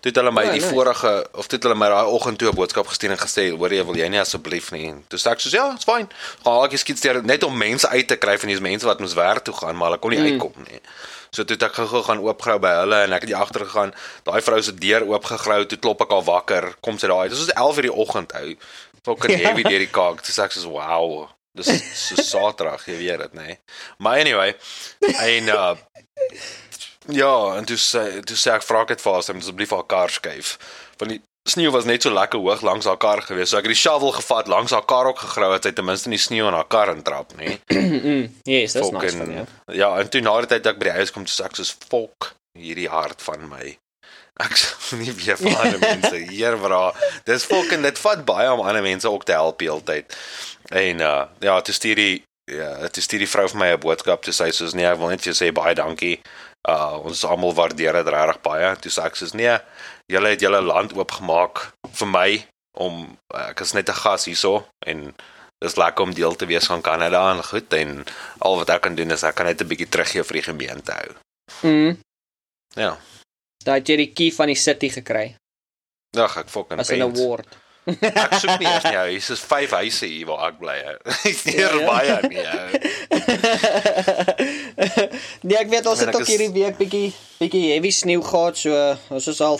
[0.00, 0.70] Toe het hulle my Ja, die nice.
[0.72, 3.70] vorige of toe het hulle my daai oggend toe 'n boodskap gestuur en gesê, "Hoor
[3.72, 6.08] jy, wil jy nie asseblief nie?" Toe sê ek soos, "Ja, dit's fyn."
[6.44, 9.14] Gaan ek die skietsteer net om mense uit te kry van die mense wat moes
[9.14, 10.40] werk toe gaan, maar hulle kon nie Mm.
[10.40, 10.80] uitkom nie.
[11.30, 13.92] So toe het ek gou gaan oopgrou by hulle en ek het die agter gegaan.
[14.24, 16.74] Daai vrou se deur oopgegrou, toe klop ek haar wakker.
[16.80, 17.28] Kom sy daai.
[17.28, 18.54] Dit was 11:00 die oggend ou.
[19.04, 19.48] Fucking Ja.
[19.48, 20.22] heavy deur die kaak.
[20.22, 21.28] Toe sê ek soos, "Wow."
[21.58, 23.46] Dis so Saterdag, jy weet dit, nê.
[23.52, 23.58] Nee.
[24.04, 24.54] Maar anyway,
[25.18, 25.74] en uh
[27.08, 30.12] ja, en toe sê toe sê ek vra ek het vir haar asseblief haar kar
[30.12, 30.56] skuif.
[31.00, 33.48] Want die sneeu was net so lekker hoog langs haar kar gewees.
[33.50, 36.12] So ek het die shovel gevat, langs haar kar ook gegrou het sy ten minste
[36.12, 37.56] nie sneeu in haar kar intrap nie.
[37.98, 39.44] Mm, yes, dis nice van jou.
[39.74, 41.56] Ja, en toe na die tyd dat ek by die huis kom, toe sê ek
[41.58, 42.28] soos fok
[42.58, 43.72] hierdie hart van my.
[44.38, 46.82] Ek sal nie weer vir ander mense hier vra.
[47.26, 50.16] Dis fucking dit vat baie om ander mense ook te help heeltyd.
[50.70, 54.22] En uh ja, toe stuur die ja, toe stuur die vrou vir my 'n boodskap
[54.22, 56.20] toe sy soos nee, ek wil net vir jou sê baie dankie.
[56.68, 58.76] Uh ons almal waardeer dit regtig baie.
[58.76, 59.58] Toe sê ek soos nee,
[60.12, 61.68] julle het julle land oopgemaak
[62.00, 62.30] vir my
[62.78, 65.14] om ek is net 'n gas hierso en
[65.58, 68.04] dis lekker om deel te wees van Kanada en goed en
[68.38, 70.92] al wat ek kan doen is ek kan net 'n bietjie teruggee vir die gemeente
[70.92, 71.10] hou.
[71.62, 71.98] Mm.
[72.76, 72.96] Ja.
[73.68, 75.34] Daai het jy die key van die city gekry
[76.16, 77.44] Ag ek fucking as 'n award.
[77.88, 78.96] Ek soek nie eers nie.
[79.00, 79.06] ou.
[79.08, 80.76] Hier is vyf huise hier waar ek bly.
[81.24, 81.86] Dis nie Ja, ja.
[81.88, 82.44] baie nie.
[85.46, 88.74] nee, ek weet ons het ook is- hierdie week bietjie bietjie heavy sneeu gehad, so
[89.14, 89.56] ons is al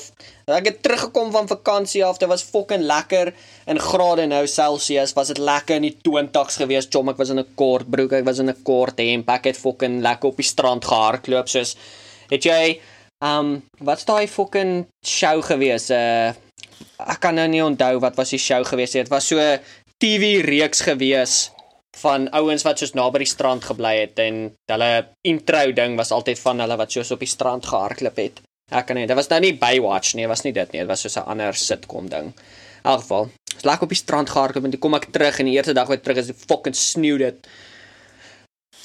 [0.58, 2.18] ek het teruggekom van vakansie af.
[2.20, 3.32] Dit was fucking lekker
[3.68, 5.14] in grade nou Celsius.
[5.16, 6.88] Was dit lekker in die 20s gewees.
[6.92, 9.28] Chom, ek was in 'n kort broek, ek was in 'n kort hemp.
[9.30, 11.76] Ek het fucking lekker op die strand gehardloop soos
[12.30, 12.80] het jy
[13.24, 15.90] um wat's daai fucking show gewees?
[15.90, 16.34] Uh
[16.98, 19.02] ek kan nou nie onthou wat was die show gewees nie.
[19.02, 19.60] Dit was so 'n
[19.98, 21.50] TV reeks gewees
[22.02, 24.90] van ouens wat soos naby die strand gebly het en hulle
[25.26, 28.40] intro ding was altyd van hulle wat soos op die strand gehardloop het.
[28.70, 31.00] Ek kan nie, dit was nou nie Baywatch nie, was nie dit nie, dit was
[31.00, 32.26] soos 'n ander sitcom ding.
[32.84, 35.46] In elk geval, ons lekker op die strand gehardloop en toe kom ek terug en
[35.46, 37.46] die eerste dag wat ek terug is, fucking sneeu dit.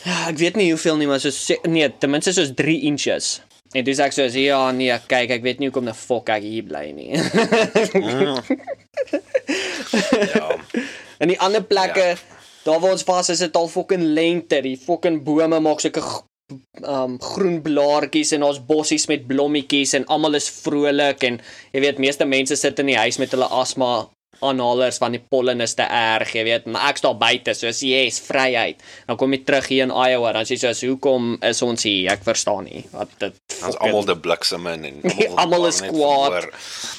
[0.04, 3.42] Ja, ek weet nie hoeveel nie, maar so nee, ten minste soos 3 inches.
[3.74, 6.66] En dis ek soos ja, nee, kyk, ek weet nie hoekom die fuck ek hier
[6.68, 7.12] bly nie.
[10.34, 10.50] Ja.
[11.24, 12.16] In die ander plekke, ja.
[12.66, 14.60] daar waar ons was, is dit al fucking lente.
[14.66, 16.24] Die fucking bome maak sulke g-
[16.86, 21.40] um groen blaartjies en ons bossies met blommetjies en almal is vrolik en
[21.74, 23.94] jy weet meeste mense sit in die huis met hulle asma
[24.50, 27.82] aanhalers van die pollen is te erg, jy weet, maar ek staan buite, so as
[27.86, 28.82] yes, vryheid.
[29.08, 32.12] Dan kom jy terug hier in Iowa, dan sê jy so, hoekom is ons hier?
[32.14, 32.84] Ek verstaan nie.
[32.94, 34.98] Wat dit Ons almal te bliksem in en
[35.42, 36.50] Almal is kwaad.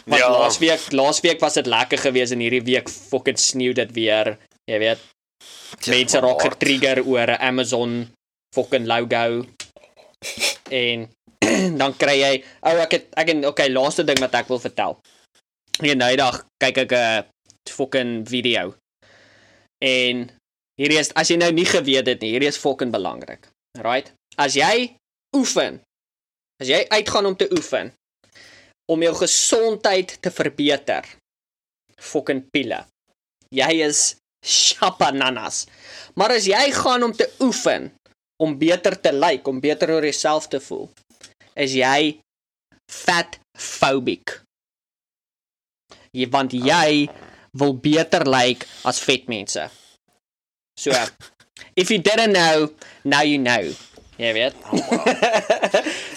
[0.07, 4.35] Want Ja, laasweek, laasweek was dit lekker geweest en hierdie week fucking sneeu dit weer.
[4.71, 5.03] Jy weet,
[5.91, 7.91] mense maar raak getrigger oor 'n Amazon
[8.55, 9.45] fucking logo.
[10.71, 11.09] En
[11.81, 12.35] dan kry jy,
[12.65, 14.99] ou ek het ek en okay, laaste ding wat ek wil vertel.
[15.83, 17.34] Eendag kyk ek 'n
[17.71, 18.75] fucking video.
[19.85, 20.29] En
[20.81, 23.49] hierdie is as jy nou nie geweet het nie, hierdie is fucking belangrik.
[23.81, 24.13] Right?
[24.41, 24.95] As jy
[25.37, 25.81] oefen,
[26.63, 27.93] as jy uitgaan om te oefen
[28.91, 31.07] om jou gesondheid te verbeter,
[31.97, 32.83] fucking pille.
[33.55, 34.03] Jy is
[34.45, 35.65] chapananas.
[36.19, 37.93] Maar as jy gaan om te oefen
[38.43, 40.89] om beter te lyk, om beter oor jouself te voel,
[41.57, 42.19] is jy
[42.91, 44.41] fat phobic.
[46.15, 47.07] Jy want jy
[47.59, 49.69] wil beter lyk as vet mense.
[50.77, 50.91] So
[51.77, 52.71] if you didn't know,
[53.05, 53.75] now you know.
[54.17, 54.55] Jy weet.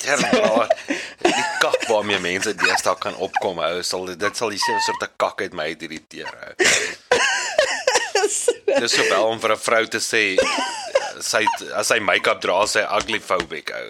[0.05, 0.69] Ja, maar
[1.21, 5.55] die kak waarmee mense deesdae kan opkom, ou, sal dit sal dieselfde soort kak uit
[5.57, 6.29] my uit irriteer.
[6.29, 6.53] ou.
[8.81, 10.37] Dis sowel om vir 'n vrou te sê
[11.25, 11.41] sy
[11.73, 13.87] as sy make-up dra, sy ugly phobic ou.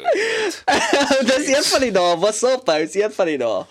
[1.27, 2.15] Dis een van die dae.
[2.23, 2.79] What's up, ou?
[2.85, 3.65] Dis een van die dae.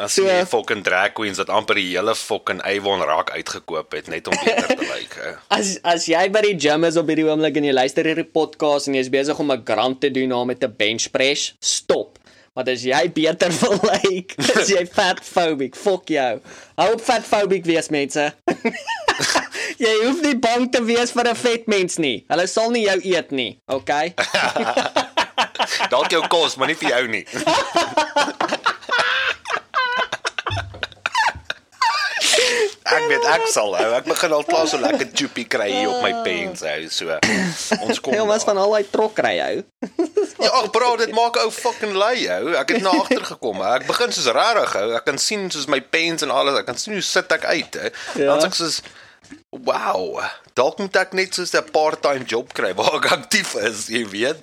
[0.00, 4.08] As So- jy fucking drag queens wat amper die hele fucking Avon raak uitgekoop het
[4.08, 5.16] net om beter te lyk.
[5.26, 5.34] ou.
[5.58, 8.88] As as jy by die gym is op hierdie oomblik en jy luister hierdie podcast
[8.88, 12.16] en jy's besig om 'n grunt te doen na met 'n bench press, stop.
[12.56, 15.76] Want as jy beter wil lyk, is jy fatphobic.
[15.76, 16.40] Fuck jou.
[16.76, 18.32] Hou op fatphobic wees mense.
[19.84, 22.24] jy hoef nie bang te wees vir 'n vet mens nie.
[22.28, 24.14] Hulle sal nie jou eet nie, okay?
[25.90, 27.24] Dalk jou kos, maar nie vir jou nie.
[32.90, 33.88] Ek weet ek sal hou.
[33.96, 36.80] Ek begin al klaar so lekker choopy kry hier op my pens hou.
[36.90, 37.18] So
[37.86, 38.14] ons kom.
[38.16, 39.56] Jy was van al daai trok ry hou.
[40.40, 42.54] Ja, ag bro, dit maak ou fucking lui hou.
[42.60, 43.60] Ek het na agter gekom.
[43.74, 44.88] Ek begin soos rarig hou.
[44.98, 46.58] Ek kan sien soos my pens en alles.
[46.62, 47.92] Ek kan sien hoe sit ek uit hè.
[48.16, 48.32] Ja.
[48.34, 48.80] Dan sê ek soos
[49.50, 50.18] Wow,
[50.58, 54.42] dalk moet ek net soos 'n part-time job kry waar ek aktief is, jy weet.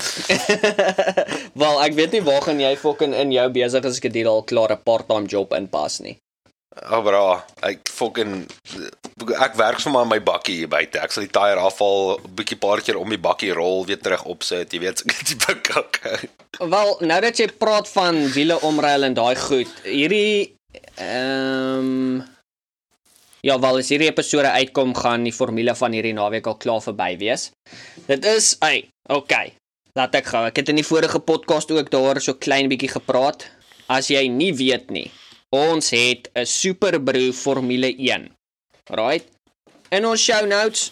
[1.62, 4.84] Wel, ek weet nie waar gaan jy fucking in jou besige skedule al klaar 'n
[4.84, 6.16] part-time job inpas nie.
[6.78, 8.46] Ag bra, ek fucking
[9.42, 11.00] ek werk sommer aan my bakkie hier buite.
[11.02, 14.26] Ek sal die tyre afval, 'n bietjie paar keer om die bakkie rol, weer terug
[14.26, 16.02] opsit, jy weet, so 'n tipe kak.
[16.60, 20.54] Wel, nou dat jy praat van wiele omruil en daai goed, hierdie
[20.98, 22.22] ehm
[23.46, 27.14] Ja, wel as hierdie episode uitkom, gaan die formule van hierdie naweek al klaar verby
[27.22, 27.52] wees.
[28.08, 29.54] Dit is, ay, okay.
[29.96, 30.42] Laat ek gou.
[30.50, 33.46] Ek het in die vorige podcast ook daar so klein bietjie gepraat.
[33.88, 35.06] As jy nie weet nie,
[35.50, 38.32] ons het 'n Superbru Formule 1.
[38.90, 39.26] Right?
[39.90, 40.92] In ons show notes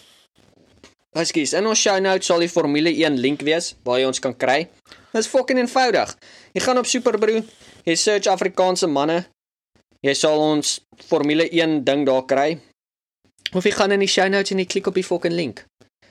[1.16, 4.34] Ekskuus, in ons show notes sal die Formule 1 link wees waar jy ons kan
[4.36, 4.68] kry.
[5.14, 6.12] Dis fucking eenvoudig.
[6.52, 7.38] Jy gaan op Superbru,
[7.88, 9.22] jy search Afrikaanse manne.
[10.04, 12.58] Jy sal ons Formule 1 ding daar kry.
[13.54, 15.64] Of jy gaan in die show notes en jy klik op die fucking link.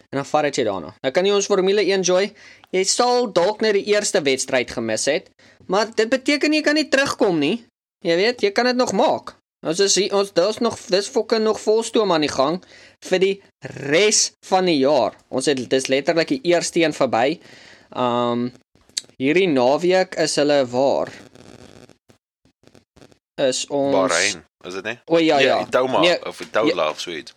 [0.09, 0.95] En dan vat dit jou daarna.
[1.03, 2.31] Nou kan jy ons Formule 1 enjoy.
[2.73, 5.29] Jy sal dalk net die eerste wedstryd gemis het,
[5.69, 7.59] maar dit beteken jy kan nie terugkom nie.
[8.05, 9.33] Jy weet, jy kan dit nog maak.
[9.65, 12.59] Ons is hier, ons daar's nog dis fucking nog volstoom aan die gang
[13.07, 13.33] vir die
[13.89, 15.15] res van die jaar.
[15.33, 17.39] Ons het dis letterlik die eerste een verby.
[17.97, 18.51] Um
[19.17, 21.09] hierdie naweek is hulle waar?
[23.41, 24.97] Is ons Bahrein, is dit nie?
[25.11, 25.57] O ja ja.
[25.65, 27.33] Itauma Nee, of Itaula of so iets.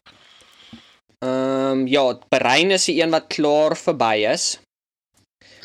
[1.24, 4.58] Ehm ja, Bahrein is die een wat klaar verby is.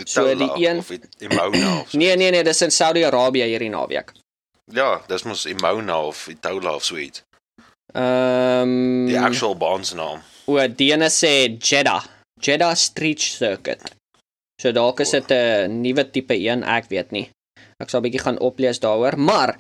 [0.06, 0.90] So, die een- of
[1.20, 1.98] Imona of so.
[1.98, 4.14] Nee nee nee, dis in Saudi-Arabië hierdie naweek.
[4.72, 7.24] Ja, dis mos Imona of Itaula of so iets.
[7.94, 10.22] Ehm Die actual baan se naam.
[10.48, 12.06] O, die ene sê Jeddah.
[12.40, 13.82] Jeddah Street Circuit.
[14.62, 17.30] So dalk is dit 'n nuwe tipe 1, ek weet nie.
[17.80, 19.58] Ek sal 'n bietjie gaan oplees daaroor, maar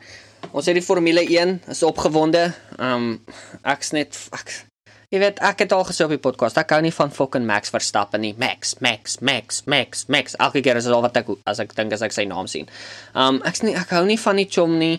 [0.51, 2.53] ons het die Formule 1 is opgewonde.
[2.79, 3.23] Um
[3.63, 4.65] ek's net ek
[5.13, 7.69] jy weet, ek het al gesê op die podcast, ek hou nie van fucking Max
[7.73, 8.33] Verstappen nie.
[8.41, 10.37] Max, Max, Max, Max, Max.
[10.41, 12.69] Elke keer is dit al wat ek as ek dink as ek sy naam sien.
[13.13, 14.97] Um ek's nie ek hou nie van die chom nie.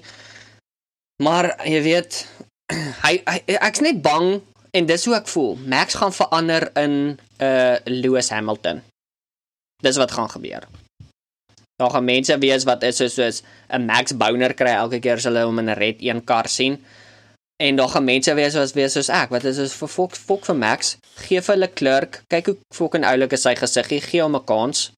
[1.22, 2.22] Maar jy weet,
[3.04, 4.38] hy, hy ek's net bang
[4.74, 5.58] en dis hoe ek voel.
[5.66, 8.82] Max gaan verander in 'n uh, Lewis Hamilton.
[9.82, 10.66] Dis wat gaan gebeur.
[11.82, 15.26] Daar gaan mense wees wat is soos soos 'n Max Bouner kry elke keer as
[15.26, 16.78] hulle hom in 'n red een kar sien.
[17.62, 20.46] En daar gaan mense wees wat wees soos ek, wat is is vir fok fok
[20.48, 24.34] vir Max, gee vir hulle klerk, kyk hoe fucking oulik is sy gesiggie, gee hom
[24.36, 24.90] 'n kans.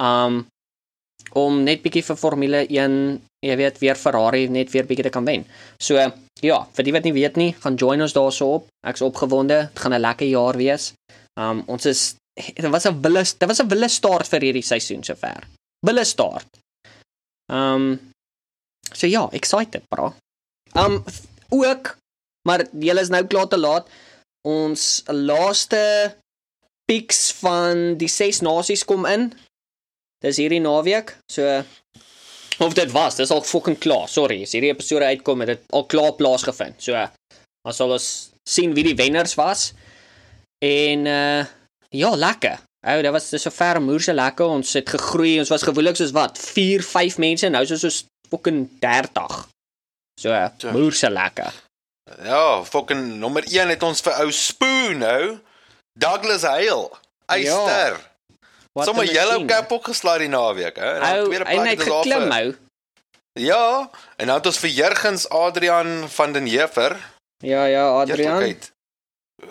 [0.00, 0.46] Um
[1.34, 5.24] om net bietjie vir Formule 1, jy weet, weer Ferrari net weer bietjie te kan
[5.24, 5.46] wen.
[5.78, 5.94] So
[6.42, 8.66] ja, vir die wat nie weet nie, gaan join ons daarso op.
[8.86, 9.70] Ek's opgewonde.
[9.72, 10.92] Dit gaan 'n lekker jaar wees.
[11.38, 15.04] Um ons is dit was 'n wille dit was 'n wille start vir hierdie seisoen
[15.04, 15.46] sover.
[15.86, 16.46] Wille start.
[17.52, 18.12] Um
[18.92, 20.14] so ja, excited, bro.
[20.74, 21.04] Um
[21.48, 21.94] ook
[22.44, 23.88] maar julle is nou klaar te laat.
[24.44, 25.80] Ons laaste
[26.84, 29.30] picks van die ses nasies kom in.
[30.24, 31.16] Dis hierdie naweek.
[31.32, 31.62] So
[32.62, 34.06] of dit was, dis al fucking klaar.
[34.08, 36.76] Sorry, as hierdie episode uitkom het dit al klaar plaasgevind.
[36.84, 37.00] So
[37.64, 38.10] ons sal ons
[38.44, 39.72] sien wie die wenners was.
[40.64, 41.42] En uh
[41.94, 42.58] ja, lekker.
[42.90, 44.50] Ou, dit was so ver moerse lekker.
[44.50, 45.38] Ons het gegroei.
[45.38, 47.48] Ons was gewoonlik soos wat 4, 5 mense.
[47.48, 48.00] Nou is ons soos
[48.32, 49.44] fucking 30.
[50.20, 50.52] So Ja.
[50.72, 51.52] moerse lekker.
[52.22, 55.38] Ja, fucking nommer 1 het ons vir ou Spoon nou.
[55.98, 56.90] Douglas Hale.
[57.26, 57.96] Eyster.
[58.72, 60.92] Wat Sommige yellow cap ook geslaai die naweek, hè.
[60.98, 62.54] En Ou, tweede plek het ons geklim, vir- ou.
[63.32, 66.96] Ja, en dan het ons vir Jurgens Adrian van den Heever.
[67.38, 68.18] Ja, ja, Adrian.
[68.40, 68.72] Eerlikheid,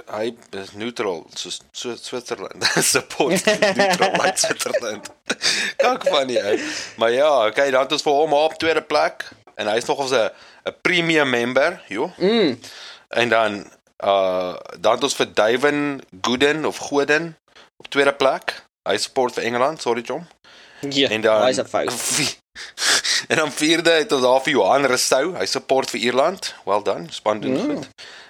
[0.10, 2.64] Hy is neutral, so so Switserland.
[2.94, 3.46] Support
[3.76, 5.10] neutral like Switserland.
[5.78, 6.40] Kak van nie.
[6.98, 10.12] Maar ja, okay, dan het ons vir hom op tweede plek en hy's nog ons
[10.12, 10.30] 'n
[10.66, 12.12] 'n premium member, joh.
[12.18, 12.60] Mm.
[13.10, 13.66] En dan
[14.04, 17.38] uh dan het ons vir Duiven Gooden of Goden
[17.78, 18.64] op tweede plek.
[18.90, 20.28] Hy sport vir Engeland, sorry Jom.
[20.90, 21.94] Ja, En dan hy's 'n fout.
[23.28, 25.36] En dan vierde het ons daar vir Johan Restou.
[25.38, 26.54] Hy support vir Ierland.
[26.66, 27.06] Well done.
[27.10, 27.76] Span doen Mm.
[27.76, 27.88] goed.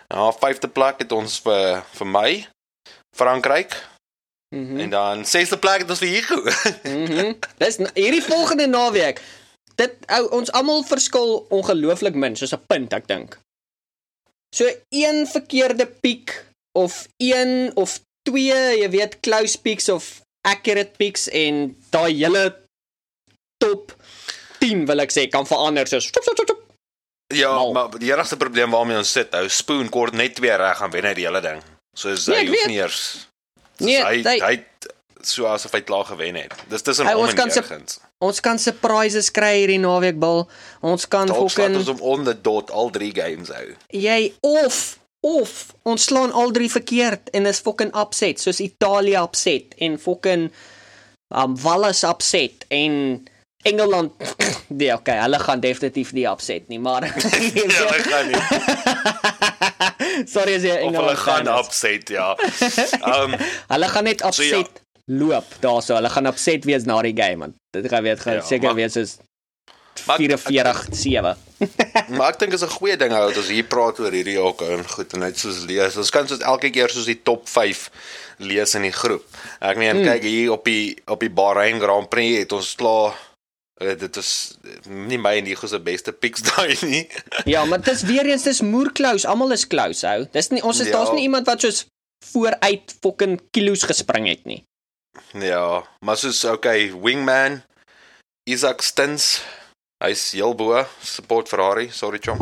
[0.08, 2.48] Ja, vyfde plek het ons vir vir my
[3.16, 3.88] Frankryk
[4.56, 4.80] Mhm.
[4.80, 6.44] en dan sesde plek het ons vir Hugo.
[6.84, 7.34] Mhm.
[7.58, 9.22] Dis n- hierdie volgende naweek.
[9.76, 13.38] Dit ou ons almal verskil ongelooflik min soos 'n punt ek dink.
[14.56, 16.46] So een verkeerde piek
[16.78, 22.56] of een of twee, jy weet, close peaks of accurate peaks en daai hele
[23.58, 23.96] top
[24.60, 26.60] 10 wil ek sê kan verander soos stop stop stop.
[27.34, 27.72] Ja, Mal.
[27.74, 31.06] maar die enigste probleem waarmee ons sit, ou Spoon kort net twee reg gaan wen
[31.06, 31.64] hy die hele ding.
[31.98, 33.28] Soos Nee, hy hoef nie eers
[33.80, 34.94] Nee, hy hy- hy het
[35.26, 36.54] so asof hy klaar gewen het.
[36.70, 38.00] Dis tussen hom ons en kan se- Jurgens.
[38.24, 40.46] Ons kan surprises kry hierdie naweek bil.
[40.82, 43.74] Ons kan fucking ons om on the dot al drie games hou.
[43.92, 44.82] jy of
[45.24, 45.52] of
[45.88, 50.50] ons slaan al drie verkeerd en is fucking upset soos Italië upset en fucking
[51.32, 52.98] um Wallis upset en
[53.64, 54.12] Engeland
[54.80, 57.08] nee okay hulle gaan definitief nie upset nie maar
[57.56, 58.44] Ja, hy gaan nie.
[60.34, 61.66] sorry as jy Of Engeland hulle gaan is.
[61.66, 62.28] upset, ja.
[63.16, 63.36] Um
[63.72, 64.82] hulle gaan net So, upset ja.
[65.24, 68.42] loop daarso hulle gaan upset wees na die game want dit gaan weet gaan Ja,
[68.46, 69.18] seker maar- wees soos
[70.08, 71.38] Maar ek- 44 7
[72.10, 74.62] Maar ek dink is 'n goeie ding hou dat ons hier praat oor hierdie ook
[74.62, 75.96] en goed en net soos lees.
[75.98, 77.90] Ons kan soos elke keer soos die top 5
[78.38, 79.24] lees in die groep.
[79.62, 80.06] Ek meen Hmm.
[80.06, 83.14] kyk hier op die op die Bahrain Grand Prix het ons klaar
[83.82, 84.58] eh, dit is
[84.88, 87.08] nie my en Nico se beste picks daai nie.
[87.46, 89.28] Ja, maar dit is weer eens dis moer close.
[89.28, 90.28] Almal is close, ou.
[90.32, 90.92] Dis nie ons is Ja.
[90.94, 91.86] daar's nie iemand wat soos
[92.26, 94.64] vooruit fucking kilos gespring het nie.
[95.34, 97.64] Ja, maar soos okay, Wingman
[98.50, 99.44] Isaac Stins.
[100.04, 102.38] Hy's heel bo, support Ferrari, sorry chom.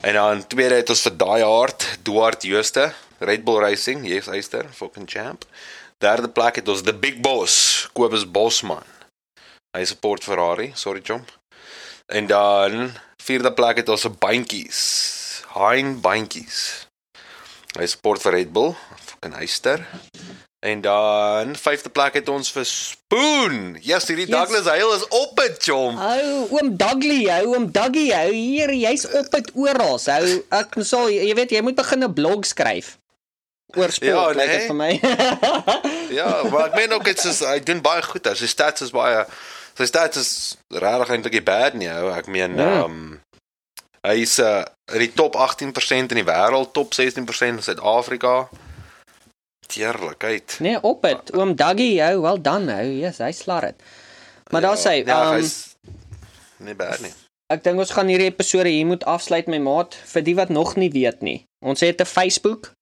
[0.00, 2.88] En dan tweede het ons vir daai hard, Duarte Jooste,
[3.18, 5.44] Red Bull Racing, yes, hy's daar, fucking champ.
[6.02, 8.86] Derde plek het ons the big boss, Kobus Bosman.
[9.76, 11.22] Hy support Ferrari, sorry chom.
[12.08, 12.90] En dan
[13.22, 14.82] vierde plek het ons se bandjies,
[15.56, 16.86] Hein bandjies.
[17.76, 19.84] Hy support vir Red Bull, fucking hyster.
[20.60, 23.76] En dan vyfde plek het ons vir Spoon.
[23.80, 24.34] Yes, hierdie Yes.
[24.34, 25.98] Douglas Hale is op dit, chom.
[26.00, 30.30] Ou, oom Dugly, ou, oom Duggy, ou, hier, jy's op dit oral, ou.
[30.56, 32.96] Ek sal jy weet jy moet begin 'n blog skryf
[33.76, 34.66] oor sport, Ja, lyk dit nee.
[34.66, 35.00] vir my.
[36.18, 38.26] Ja, maar ek meen ook dit is hy doen baie goed.
[38.34, 39.26] Sy stats is baie
[39.76, 42.10] sy stats is regtig eintlik nie bad nie, ou.
[42.16, 42.64] Ek meen Ja.
[42.80, 43.20] ehm um,
[44.06, 44.62] hy is uh,
[44.94, 48.48] in die top 18% in die wêreld, top 16% in Suid-Afrika.
[49.66, 50.56] Tierlikheid.
[50.60, 51.32] nee, op dit.
[51.36, 52.90] Oom Duggy, ou, well done, ou.
[53.00, 53.82] Yes, hy slaat dit.
[54.50, 55.76] Maar daar sê, ja, ehm hy's
[56.58, 57.12] nie bad nie.
[57.52, 60.76] Ek dink ons gaan hierdie episode hier moet afsluit my maat vir die wat nog
[60.76, 61.44] nie weet nie.
[61.64, 62.72] Ons het 'n Facebook.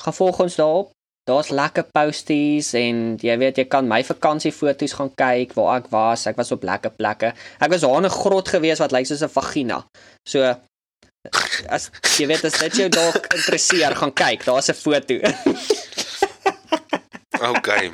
[0.00, 0.90] Gaan volg ons daarop.
[1.28, 6.26] Daar's lekker posties en jy weet jy kan my vakansiefoto's gaan kyk waar ek was.
[6.26, 7.34] Ek was op lekker plekke.
[7.60, 9.84] Ek was daar in 'n grot gewees wat lyk soos 'n vagina.
[10.28, 10.56] So
[11.68, 14.44] as jy weet as dit jou dalk interesseer, gaan kyk.
[14.44, 15.14] Daar's 'n foto.
[17.40, 17.92] Okay.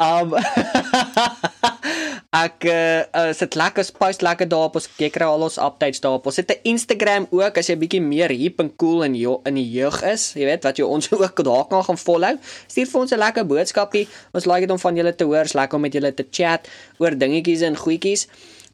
[0.00, 0.32] Um
[2.30, 4.78] ek uh, uh sit lekker post lekker daarop.
[4.80, 6.30] Ons jy kry al ons updates daarop.
[6.30, 9.60] Ons het 'n Instagram ook as jy bietjie meer hip en cool in jou in
[9.60, 10.32] die jeug is.
[10.32, 12.38] Jy weet wat jy ons ook daar kan gaan follow.
[12.66, 14.08] Stuur vir ons 'n lekker boodskapie.
[14.32, 15.44] Ons like dit om van julle te hoor.
[15.44, 16.68] Ons like om met julle te chat
[16.98, 18.28] oor dingetjies en goedjies.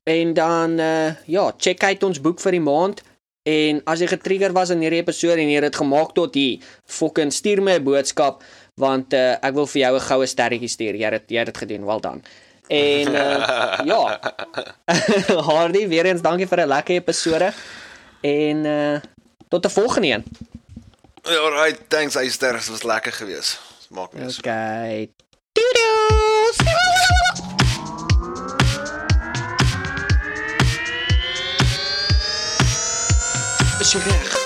[0.05, 3.03] En dan uh ja, check uit ons boek vir die maand.
[3.47, 6.63] En as jy getrigger was in hierdie episode en jy het dit gemaak tot hier,
[6.85, 8.43] fucking stuur my 'n boodskap
[8.81, 10.95] want uh, ek wil vir jou 'n goue sterretjie stuur.
[10.95, 11.85] Jy het jy het dit gedoen.
[11.85, 12.21] Well done.
[12.69, 14.21] En uh, ja.
[15.49, 17.53] Hardy, weer eens dankie vir 'n lekker episode.
[18.21, 19.01] En uh
[19.49, 20.25] tot 'n volgende een.
[21.23, 22.53] Alright, thanks Eyster.
[22.53, 23.61] Dit was lekker geweest.
[23.91, 24.39] Maak my so.
[24.39, 25.11] Okay.
[25.53, 26.59] Doodles.
[33.81, 34.46] is jy reg?